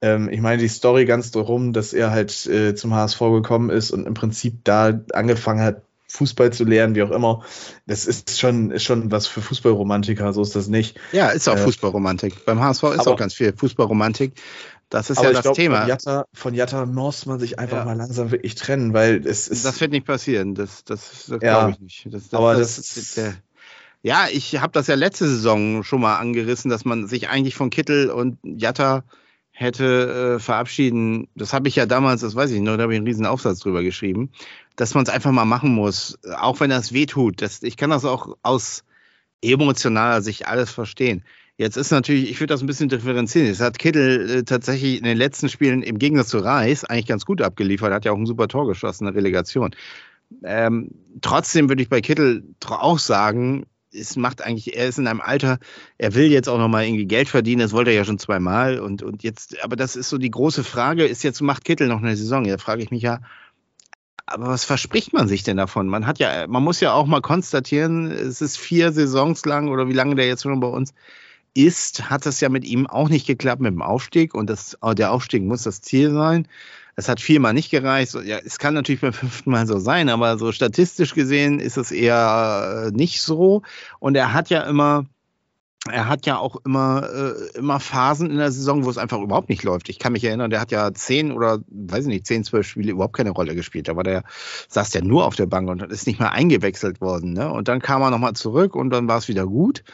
[0.00, 3.90] Ähm, ich meine, die Story ganz darum, dass er halt äh, zum HSV gekommen ist
[3.90, 7.42] und im Prinzip da angefangen hat, Fußball zu lernen, wie auch immer.
[7.86, 10.98] Das ist schon, ist schon was für Fußballromantiker, so ist das nicht.
[11.12, 12.44] Ja, ist auch Äh, Fußballromantik.
[12.44, 14.32] Beim HSV ist auch ganz viel Fußballromantik.
[14.88, 15.80] Das ist Aber ja das glaube, Thema.
[15.80, 17.84] von Jatta, von Jatta muss man sich einfach Ja.
[17.84, 19.64] mal langsam wirklich trennen, weil es ist.
[19.64, 20.54] Das wird nicht passieren.
[20.54, 21.36] Das, das, das Ja.
[21.38, 22.06] glaube ich nicht.
[22.14, 23.34] Das, Aber das, das ist- der,
[24.02, 27.70] ja, ich habe das ja letzte Saison schon mal angerissen, dass man sich eigentlich von
[27.70, 29.02] Kittel und Jatta
[29.50, 31.28] hätte äh, verabschieden.
[31.34, 33.58] Das habe ich ja damals, das weiß ich noch, da habe ich einen riesen Aufsatz
[33.60, 34.30] drüber geschrieben,
[34.76, 37.40] dass man es einfach mal machen muss, auch wenn das wehtut.
[37.42, 38.84] Das, ich kann das auch aus
[39.42, 41.24] emotionaler Sicht alles verstehen.
[41.58, 43.48] Jetzt ist natürlich, ich würde das ein bisschen differenzieren.
[43.48, 47.24] Es hat Kittel äh, tatsächlich in den letzten Spielen im Gegensatz zu Reis eigentlich ganz
[47.24, 49.74] gut abgeliefert, hat ja auch ein super Tor geschossen in der Relegation.
[50.42, 50.90] Ähm,
[51.22, 55.58] trotzdem würde ich bei Kittel auch sagen, es macht eigentlich, er ist in einem Alter,
[55.96, 59.02] er will jetzt auch nochmal irgendwie Geld verdienen, das wollte er ja schon zweimal und,
[59.02, 62.16] und jetzt, aber das ist so die große Frage, ist jetzt, macht Kittel noch eine
[62.16, 62.44] Saison?
[62.44, 63.20] Da frage ich mich ja,
[64.26, 65.86] aber was verspricht man sich denn davon?
[65.86, 69.88] Man hat ja, man muss ja auch mal konstatieren, es ist vier Saisons lang oder
[69.88, 70.92] wie lange der jetzt schon bei uns
[71.56, 75.12] ist, hat das ja mit ihm auch nicht geklappt mit dem Aufstieg und das, der
[75.12, 76.46] Aufstieg muss das Ziel sein.
[76.98, 78.14] Es hat viermal nicht gereicht.
[78.24, 81.92] Ja, es kann natürlich beim fünften Mal so sein, aber so statistisch gesehen ist es
[81.92, 83.62] eher äh, nicht so.
[84.00, 85.04] Und er hat ja immer,
[85.90, 89.50] er hat ja auch immer, äh, immer Phasen in der Saison, wo es einfach überhaupt
[89.50, 89.90] nicht läuft.
[89.90, 92.92] Ich kann mich erinnern, der hat ja zehn oder, weiß ich nicht, zehn, zwölf Spiele
[92.92, 93.88] überhaupt keine Rolle gespielt.
[93.88, 94.24] Da war der,
[94.68, 97.34] saß der nur auf der Bank und ist nicht mal eingewechselt worden.
[97.34, 97.50] Ne?
[97.50, 99.84] Und dann kam er nochmal zurück und dann war es wieder gut.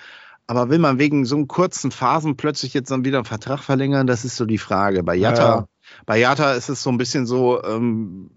[0.46, 4.06] Aber will man wegen so kurzen Phasen plötzlich jetzt dann wieder einen Vertrag verlängern?
[4.06, 5.02] Das ist so die Frage.
[5.02, 5.66] Bei Jatta, Ja.
[6.06, 8.30] bei Jatta ist es so ein bisschen so, ähm,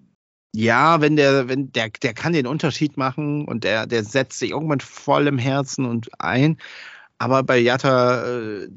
[0.54, 4.52] ja, wenn der, wenn der, der kann den Unterschied machen und der, der setzt sich
[4.52, 6.58] irgendwann voll im Herzen und ein.
[7.18, 8.70] Aber bei Jatta, äh,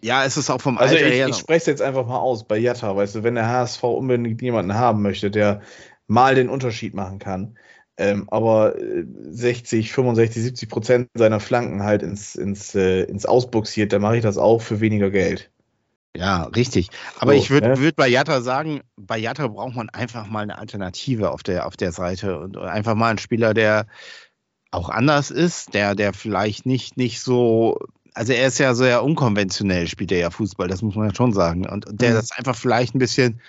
[0.00, 1.28] ja, ist es auch vom Also Alter ich, her.
[1.28, 4.40] ich spreche es jetzt einfach mal aus bei Jatta, weißt du, wenn der HSV unbedingt
[4.40, 5.60] jemanden haben möchte, der
[6.06, 7.58] mal den Unterschied machen kann,
[7.98, 8.76] ähm, aber
[9.28, 14.22] 60, 65, 70 Prozent seiner Flanken halt ins, ins, äh, ins Ausbuxiert, dann mache ich
[14.22, 15.50] das auch für weniger Geld.
[16.16, 16.90] Ja, richtig.
[17.18, 17.78] Aber so, ich würde ne?
[17.78, 21.76] würd bei Jatta sagen, bei Jatta braucht man einfach mal eine Alternative auf der, auf
[21.76, 23.86] der Seite und einfach mal einen Spieler, der
[24.70, 27.78] auch anders ist, der, der vielleicht nicht, nicht so,
[28.14, 31.32] also er ist ja sehr unkonventionell, spielt er ja Fußball, das muss man ja schon
[31.32, 31.66] sagen.
[31.66, 32.14] Und der mhm.
[32.14, 33.40] das einfach vielleicht ein bisschen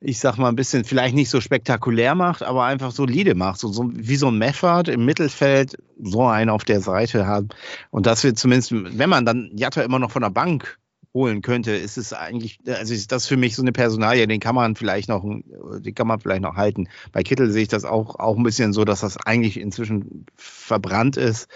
[0.00, 3.60] ich sag mal, ein bisschen vielleicht nicht so spektakulär macht, aber einfach solide macht.
[3.60, 7.50] So, so wie so ein Meffert im Mittelfeld, so einen auf der Seite haben.
[7.90, 10.78] Und das wird zumindest, wenn man dann Jatta immer noch von der Bank
[11.12, 14.54] holen könnte, ist es eigentlich, also ist das für mich so eine Personalie, den kann
[14.54, 16.88] man vielleicht noch, den kann man vielleicht noch halten.
[17.12, 21.16] Bei Kittel sehe ich das auch, auch ein bisschen so, dass das eigentlich inzwischen verbrannt
[21.16, 21.48] ist.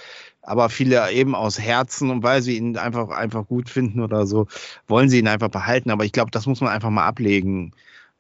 [0.43, 4.47] Aber viele eben aus Herzen und weil sie ihn einfach, einfach gut finden oder so,
[4.87, 5.91] wollen sie ihn einfach behalten.
[5.91, 7.73] Aber ich glaube, das muss man einfach mal ablegen.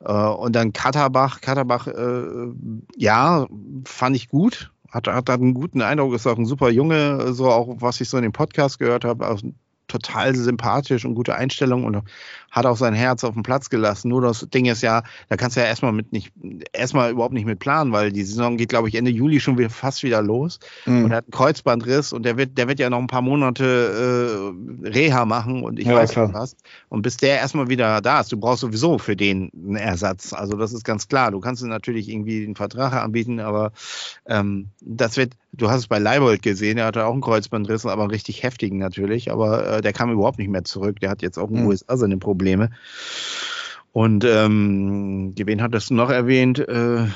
[0.04, 2.52] Äh, und dann Katterbach, Katterbach, äh,
[2.96, 3.46] ja,
[3.84, 4.70] fand ich gut.
[4.90, 8.16] Hat, hat, einen guten Eindruck, ist auch ein super Junge, so auch was ich so
[8.16, 9.36] in dem Podcast gehört habe,
[9.88, 12.02] total sympathisch und gute Einstellung und
[12.54, 14.08] hat auch sein Herz auf den Platz gelassen.
[14.08, 16.32] Nur das Ding ist ja, da kannst du ja erstmal mit nicht,
[16.72, 19.70] erstmal überhaupt nicht mit planen, weil die Saison geht, glaube ich, Ende Juli schon wieder
[19.70, 20.60] fast wieder los.
[20.86, 21.04] Mhm.
[21.04, 24.54] Und er hat einen Kreuzbandriss und der wird, der wird ja noch ein paar Monate
[24.84, 26.32] äh, Reha machen und ich ja, weiß klar.
[26.32, 26.56] was.
[26.88, 30.32] Und bis der erstmal wieder da ist, du brauchst sowieso für den einen Ersatz.
[30.32, 31.32] Also das ist ganz klar.
[31.32, 33.72] Du kannst ihm natürlich irgendwie einen Vertrag anbieten, aber
[34.26, 38.02] ähm, das wird, du hast es bei Leibold gesehen, er hatte auch einen Kreuzbandriss, aber
[38.02, 41.00] einen richtig heftigen natürlich, aber äh, der kam überhaupt nicht mehr zurück.
[41.00, 41.70] Der hat jetzt auch in den mhm.
[41.70, 42.70] USA seine Probleme.
[43.92, 46.58] Und ähm, wen hattest du noch erwähnt?
[46.58, 47.06] Äh,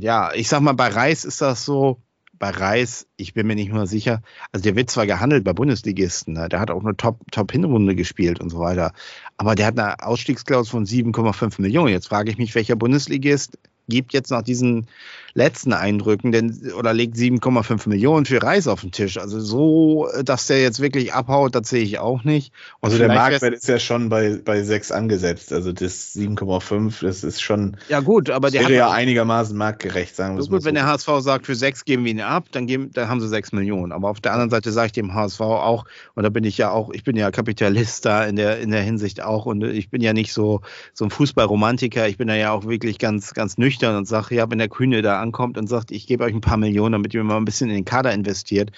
[0.00, 2.02] ja, ich sag mal, bei Reis ist das so,
[2.40, 6.34] bei Reis, ich bin mir nicht mehr sicher, also der wird zwar gehandelt bei Bundesligisten,
[6.34, 6.48] ne?
[6.48, 8.92] der hat auch eine Top-Hinrunde Top gespielt und so weiter,
[9.36, 11.92] aber der hat eine Ausstiegsklausel von 7,5 Millionen.
[11.92, 13.58] Jetzt frage ich mich, welcher Bundesligist
[13.88, 14.86] gibt jetzt nach diesen
[15.34, 19.18] letzten Eindrücken denn, oder legt 7,5 Millionen für Reis auf den Tisch.
[19.18, 22.52] Also so, dass der jetzt wirklich abhaut, das sehe ich auch nicht.
[22.80, 25.52] Und also der Marktwert ist ja schon bei, bei 6 angesetzt.
[25.52, 27.76] Also das 7,5, das ist schon.
[27.88, 30.50] Ja, gut, aber der wäre ja einigermaßen marktgerecht, sagen wir so.
[30.50, 33.20] Gut, wenn der HSV sagt, für 6 geben wir ihn ab, dann, geben, dann haben
[33.20, 33.92] sie 6 Millionen.
[33.92, 36.70] Aber auf der anderen Seite sage ich dem HSV auch, und da bin ich ja
[36.70, 40.02] auch, ich bin ja Kapitalist da in der, in der Hinsicht auch und ich bin
[40.02, 40.60] ja nicht so,
[40.92, 42.08] so ein Fußballromantiker.
[42.08, 45.02] Ich bin da ja auch wirklich ganz, ganz nüchtern und sage, ja, wenn der Kühne
[45.02, 47.68] da ankommt und sagt, ich gebe euch ein paar Millionen, damit ihr mal ein bisschen
[47.68, 48.72] in den Kader investiert,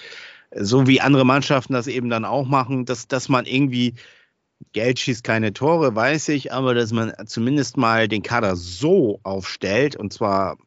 [0.55, 3.95] so wie andere Mannschaften das eben dann auch machen, dass, dass man irgendwie
[4.71, 9.95] Geld schießt keine Tore, weiß ich, aber dass man zumindest mal den Kader so aufstellt
[9.95, 10.57] und zwar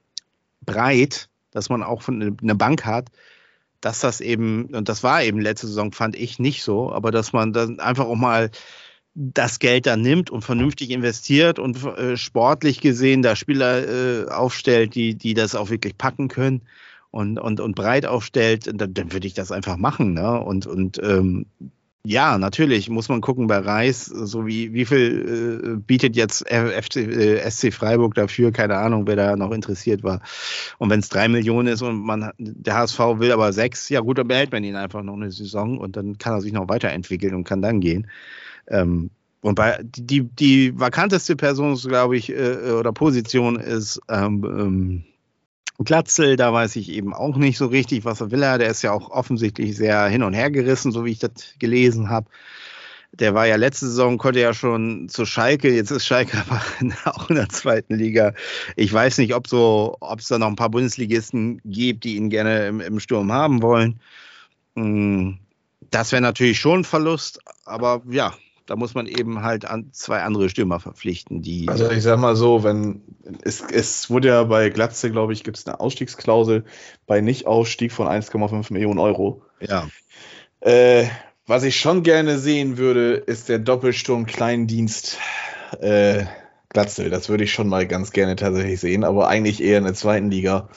[0.64, 3.08] breit, dass man auch eine Bank hat,
[3.80, 7.32] dass das eben, und das war eben letzte Saison, fand ich nicht so, aber dass
[7.32, 8.50] man dann einfach auch mal
[9.18, 14.94] das Geld dann nimmt und vernünftig investiert und äh, sportlich gesehen da Spieler äh, aufstellt,
[14.94, 16.60] die, die das auch wirklich packen können
[17.10, 20.12] und, und, und breit aufstellt, dann, dann würde ich das einfach machen.
[20.12, 20.38] Ne?
[20.38, 21.46] Und, und ähm,
[22.04, 26.96] ja, natürlich muss man gucken bei Reis, so wie, wie viel äh, bietet jetzt FC,
[26.96, 30.20] äh, SC Freiburg dafür, keine Ahnung, wer da noch interessiert war.
[30.76, 34.18] Und wenn es drei Millionen ist und man der HSV will aber sechs, ja gut,
[34.18, 37.34] dann behält man ihn einfach noch eine Saison und dann kann er sich noch weiterentwickeln
[37.34, 38.06] und kann dann gehen.
[38.68, 39.10] Ähm,
[39.42, 45.04] und bei die, die vakanteste Person, glaube ich, äh, oder Position ist ähm, ähm,
[45.78, 48.40] Glatzel, da weiß ich eben auch nicht so richtig, was er will.
[48.40, 52.08] Der ist ja auch offensichtlich sehr hin und her gerissen, so wie ich das gelesen
[52.08, 52.28] habe.
[53.12, 56.60] Der war ja letzte Saison, konnte ja schon zu Schalke, jetzt ist Schalke aber
[57.04, 58.34] auch in der zweiten Liga.
[58.74, 62.30] Ich weiß nicht, ob so, ob es da noch ein paar Bundesligisten gibt, die ihn
[62.30, 64.00] gerne im, im Sturm haben wollen.
[64.74, 65.38] Hm,
[65.90, 68.34] das wäre natürlich schon ein Verlust, aber ja,
[68.66, 71.68] da muss man eben halt an zwei andere Stürmer verpflichten, die.
[71.68, 73.02] Also ich sag mal so, wenn
[73.42, 76.64] es, es wurde ja bei Glatze, glaube ich, gibt es eine Ausstiegsklausel
[77.06, 79.42] bei Nicht-Ausstieg von 1,5 Millionen Euro.
[79.60, 79.88] Ja.
[80.60, 81.06] Äh,
[81.46, 85.18] was ich schon gerne sehen würde, ist der Doppelsturm Kleindienst
[85.80, 86.24] äh,
[86.70, 87.08] Glatzel.
[87.08, 90.30] Das würde ich schon mal ganz gerne tatsächlich sehen, aber eigentlich eher in der zweiten
[90.30, 90.68] Liga.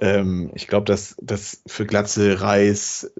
[0.00, 3.12] Ähm, ich glaube, dass das für Glatzel Reis,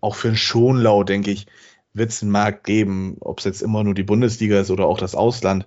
[0.00, 1.46] auch für einen Schonlau, denke ich,
[1.94, 4.98] wird es einen Markt geben, ob es jetzt immer nur die Bundesliga ist oder auch
[4.98, 5.66] das Ausland.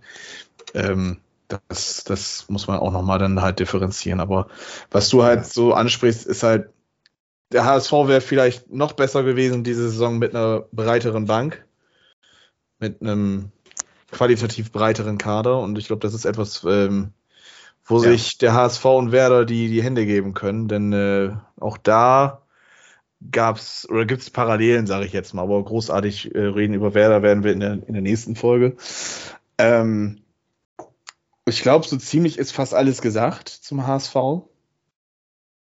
[0.74, 1.18] Ähm,
[1.48, 4.20] das, das muss man auch nochmal dann halt differenzieren.
[4.20, 4.48] Aber
[4.92, 6.70] was du halt so ansprichst, ist halt,
[7.54, 11.66] der HSV wäre vielleicht noch besser gewesen diese Saison mit einer breiteren Bank,
[12.80, 13.52] mit einem
[14.12, 15.60] qualitativ breiteren Kader.
[15.60, 17.14] Und ich glaube, das ist etwas, ähm,
[17.86, 18.10] wo ja.
[18.10, 20.68] sich der HSV und Werder die, die Hände geben können.
[20.68, 22.42] Denn äh, auch da
[23.32, 26.94] gab es oder gibt es Parallelen, sage ich jetzt mal, aber großartig äh, reden über
[26.94, 28.76] Werder werden wir in der, in der nächsten Folge.
[29.58, 30.22] Ähm,
[31.46, 34.16] ich glaube, so ziemlich ist fast alles gesagt zum HSV.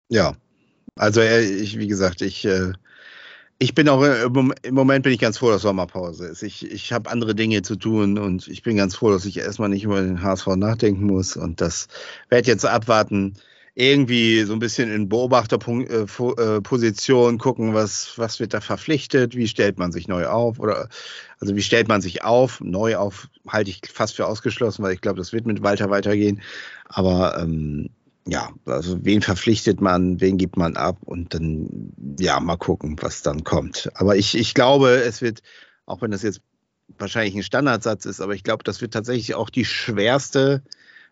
[0.09, 0.35] Ja,
[0.95, 2.73] also äh, ich, wie gesagt, ich, äh,
[3.57, 6.43] ich bin auch äh, im Moment bin ich ganz froh, dass Sommerpause ist.
[6.43, 9.69] Ich, ich habe andere Dinge zu tun und ich bin ganz froh, dass ich erstmal
[9.69, 11.87] nicht über den HSV nachdenken muss und das
[12.29, 13.35] werde jetzt abwarten.
[13.73, 19.93] Irgendwie so ein bisschen in Beobachterposition gucken, was, was wird da verpflichtet, wie stellt man
[19.93, 20.89] sich neu auf oder
[21.39, 22.59] also wie stellt man sich auf?
[22.61, 26.41] Neu auf halte ich fast für ausgeschlossen, weil ich glaube, das wird mit Walter weitergehen.
[26.89, 27.89] Aber ähm,
[28.27, 33.23] ja, also wen verpflichtet man, wen gibt man ab und dann, ja, mal gucken, was
[33.23, 33.89] dann kommt.
[33.95, 35.41] Aber ich, ich glaube, es wird,
[35.85, 36.41] auch wenn das jetzt
[36.97, 40.61] wahrscheinlich ein Standardsatz ist, aber ich glaube, das wird tatsächlich auch die schwerste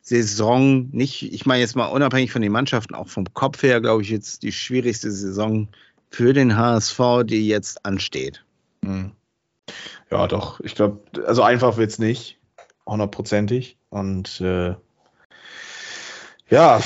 [0.02, 4.02] Saison, nicht, ich meine jetzt mal unabhängig von den Mannschaften, auch vom Kopf her, glaube
[4.02, 5.68] ich, jetzt die schwierigste Saison
[6.10, 8.44] für den HSV, die jetzt ansteht.
[8.82, 9.12] Mhm.
[10.10, 12.40] Ja, doch, ich glaube, also einfach wird es nicht,
[12.86, 13.78] hundertprozentig.
[13.90, 14.76] Und äh,
[16.50, 16.82] ja,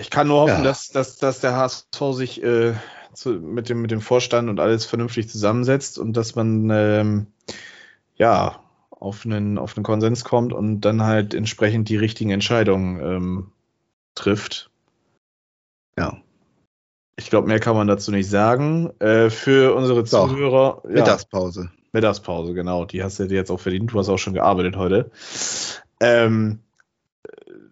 [0.00, 0.62] ich kann nur hoffen, ja.
[0.62, 2.74] dass, dass, dass der HSV sich äh,
[3.12, 7.26] zu, mit, dem, mit dem Vorstand und alles vernünftig zusammensetzt und dass man ähm,
[8.16, 8.60] ja
[9.00, 13.52] auf einen, auf einen Konsens kommt und dann halt entsprechend die richtigen Entscheidungen ähm,
[14.14, 14.70] trifft.
[15.96, 16.18] Ja.
[17.16, 18.90] Ich glaube, mehr kann man dazu nicht sagen.
[19.00, 20.82] Äh, für unsere Zuhörer.
[20.82, 21.62] Doch, Mittagspause.
[21.62, 22.84] Ja, Mittagspause, genau.
[22.84, 23.92] Die hast du dir jetzt auch verdient.
[23.92, 25.10] Du hast auch schon gearbeitet heute.
[26.00, 26.60] Ähm,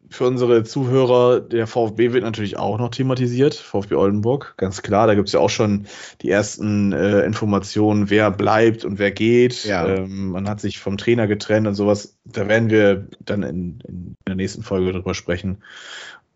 [0.08, 5.06] für unsere Zuhörer, der VfB wird natürlich auch noch thematisiert, VfB Oldenburg, ganz klar.
[5.06, 5.86] Da gibt es ja auch schon
[6.22, 9.64] die ersten äh, Informationen, wer bleibt und wer geht.
[9.64, 9.86] Ja.
[9.88, 12.16] Ähm, man hat sich vom Trainer getrennt und sowas.
[12.24, 15.58] Da werden wir dann in, in der nächsten Folge drüber sprechen.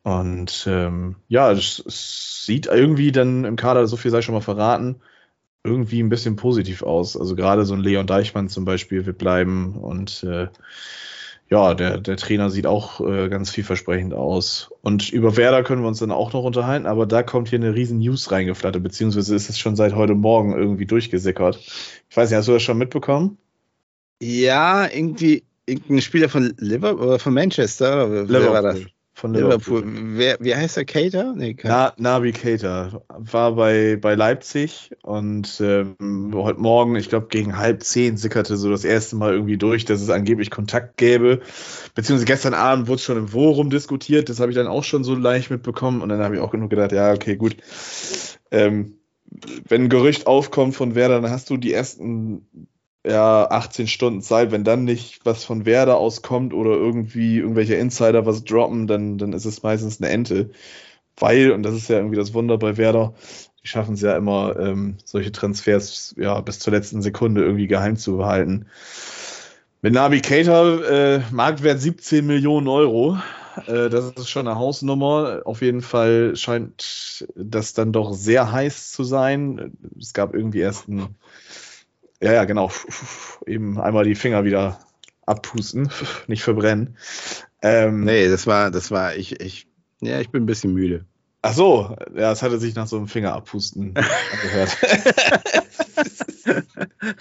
[0.03, 4.41] Und ähm, ja, es, es, sieht irgendwie dann im Kader, so viel sei schon mal
[4.41, 4.97] verraten,
[5.63, 7.17] irgendwie ein bisschen positiv aus.
[7.17, 10.49] Also gerade so ein Leon Deichmann zum Beispiel wird bleiben und äh,
[11.51, 14.71] ja, der, der Trainer sieht auch äh, ganz vielversprechend aus.
[14.83, 17.75] Und über Werder können wir uns dann auch noch unterhalten, aber da kommt hier eine
[17.75, 21.57] riesen News reingeflattert, beziehungsweise ist es schon seit heute Morgen irgendwie durchgesickert.
[22.09, 23.37] Ich weiß nicht, hast du das schon mitbekommen?
[24.23, 28.07] Ja, irgendwie irgendein Spieler von Liverpool oder von Manchester.
[28.09, 28.29] Liverpool.
[28.29, 28.81] Wer war das?
[29.21, 29.81] Von Liverpool.
[29.81, 30.17] Liverpool.
[30.17, 30.87] Wer, wie heißt der?
[30.87, 31.35] Cater?
[31.37, 37.59] Nee, Na, Nabi Cater war bei, bei Leipzig und ähm, heute Morgen, ich glaube gegen
[37.59, 41.41] halb zehn, sickerte so das erste Mal irgendwie durch, dass es angeblich Kontakt gäbe.
[41.95, 45.05] Beziehungsweise gestern Abend wurde es schon im Forum diskutiert, das habe ich dann auch schon
[45.05, 47.59] so leicht mitbekommen und dann habe ich auch genug gedacht, ja, okay, gut.
[48.51, 49.01] Ähm,
[49.69, 52.69] wenn ein Gerücht aufkommt von wer, dann hast du die ersten
[53.07, 54.51] ja, 18 Stunden Zeit.
[54.51, 59.33] Wenn dann nicht was von Werder auskommt oder irgendwie irgendwelche Insider was droppen, dann, dann
[59.33, 60.51] ist es meistens eine Ente.
[61.17, 63.15] Weil, und das ist ja irgendwie das Wunder bei Werder,
[63.63, 67.97] die schaffen es ja immer, ähm, solche Transfers ja bis zur letzten Sekunde irgendwie geheim
[67.97, 68.67] zu behalten.
[69.83, 73.19] Mit Navigator, äh, Marktwert 17 Millionen Euro.
[73.67, 75.43] Äh, das ist schon eine Hausnummer.
[75.45, 79.73] Auf jeden Fall scheint das dann doch sehr heiß zu sein.
[79.99, 81.17] Es gab irgendwie erst ein
[82.21, 82.71] ja, ja, genau.
[83.47, 84.79] Eben einmal die Finger wieder
[85.27, 85.91] abpusten,
[86.27, 86.97] nicht verbrennen.
[87.63, 89.69] Ähm, nee, das war, das war, ich, ich,
[90.01, 91.07] ja, ich bin ein bisschen müde.
[91.43, 93.95] Ach so, ja, es hatte sich nach so einem Finger abpusten
[94.43, 94.77] angehört.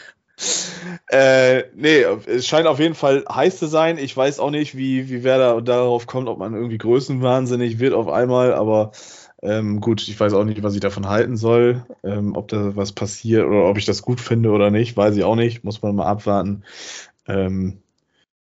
[1.10, 3.98] äh, nee, es scheint auf jeden Fall heiß zu sein.
[3.98, 7.94] Ich weiß auch nicht, wie, wie wer da darauf kommt, ob man irgendwie größenwahnsinnig wird
[7.94, 8.92] auf einmal, aber
[9.42, 12.92] ähm, gut, ich weiß auch nicht, was ich davon halten soll, ähm, ob da was
[12.92, 15.96] passiert oder ob ich das gut finde oder nicht, weiß ich auch nicht, muss man
[15.96, 16.64] mal abwarten.
[17.28, 17.82] Ähm,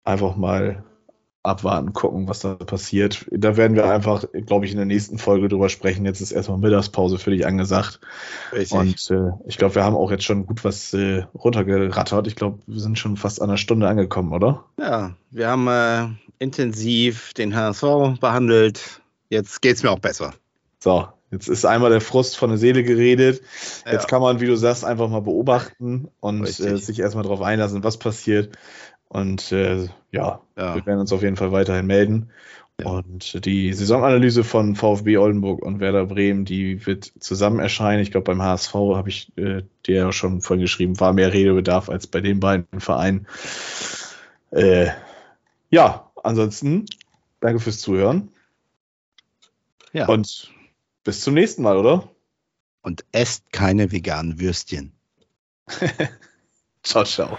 [0.05, 0.85] einfach mal
[1.45, 3.26] abwarten, gucken, was da passiert.
[3.30, 6.07] Da werden wir einfach, glaube ich, in der nächsten Folge drüber sprechen.
[6.07, 8.01] Jetzt ist erstmal Mittagspause für dich angesagt.
[8.53, 8.72] Richtig.
[8.72, 12.26] Und äh, ich glaube, wir haben auch jetzt schon gut was äh, runtergerattert.
[12.26, 14.64] Ich glaube, wir sind schon fast an einer Stunde angekommen, oder?
[14.78, 16.09] Ja, wir haben äh,
[16.39, 19.03] intensiv den HSV behandelt.
[19.28, 20.32] Jetzt geht es mir auch besser.
[20.85, 23.41] So, jetzt ist einmal der Frust von der Seele geredet.
[23.87, 23.93] Ja.
[23.93, 27.82] Jetzt kann man, wie du sagst, einfach mal beobachten und äh, sich erstmal darauf einlassen,
[27.82, 28.59] was passiert.
[29.09, 32.28] Und äh, ja, ja, wir werden uns auf jeden Fall weiterhin melden.
[32.78, 32.91] Ja.
[32.91, 38.03] Und die Saisonanalyse von VfB Oldenburg und Werder Bremen, die wird zusammen erscheinen.
[38.03, 41.89] Ich glaube, beim HSV habe ich äh, dir ja schon vorhin geschrieben, war mehr Redebedarf
[41.89, 43.26] als bei den beiden Vereinen.
[44.51, 44.89] Äh,
[45.70, 46.85] ja, ansonsten
[47.41, 48.28] danke fürs Zuhören.
[49.95, 50.09] Ja.
[50.09, 50.53] Und
[51.05, 52.11] bis zum nächsten Mal, oder?
[52.83, 54.93] Und esst keine veganen Würstchen.
[56.83, 57.39] ciao, ciao.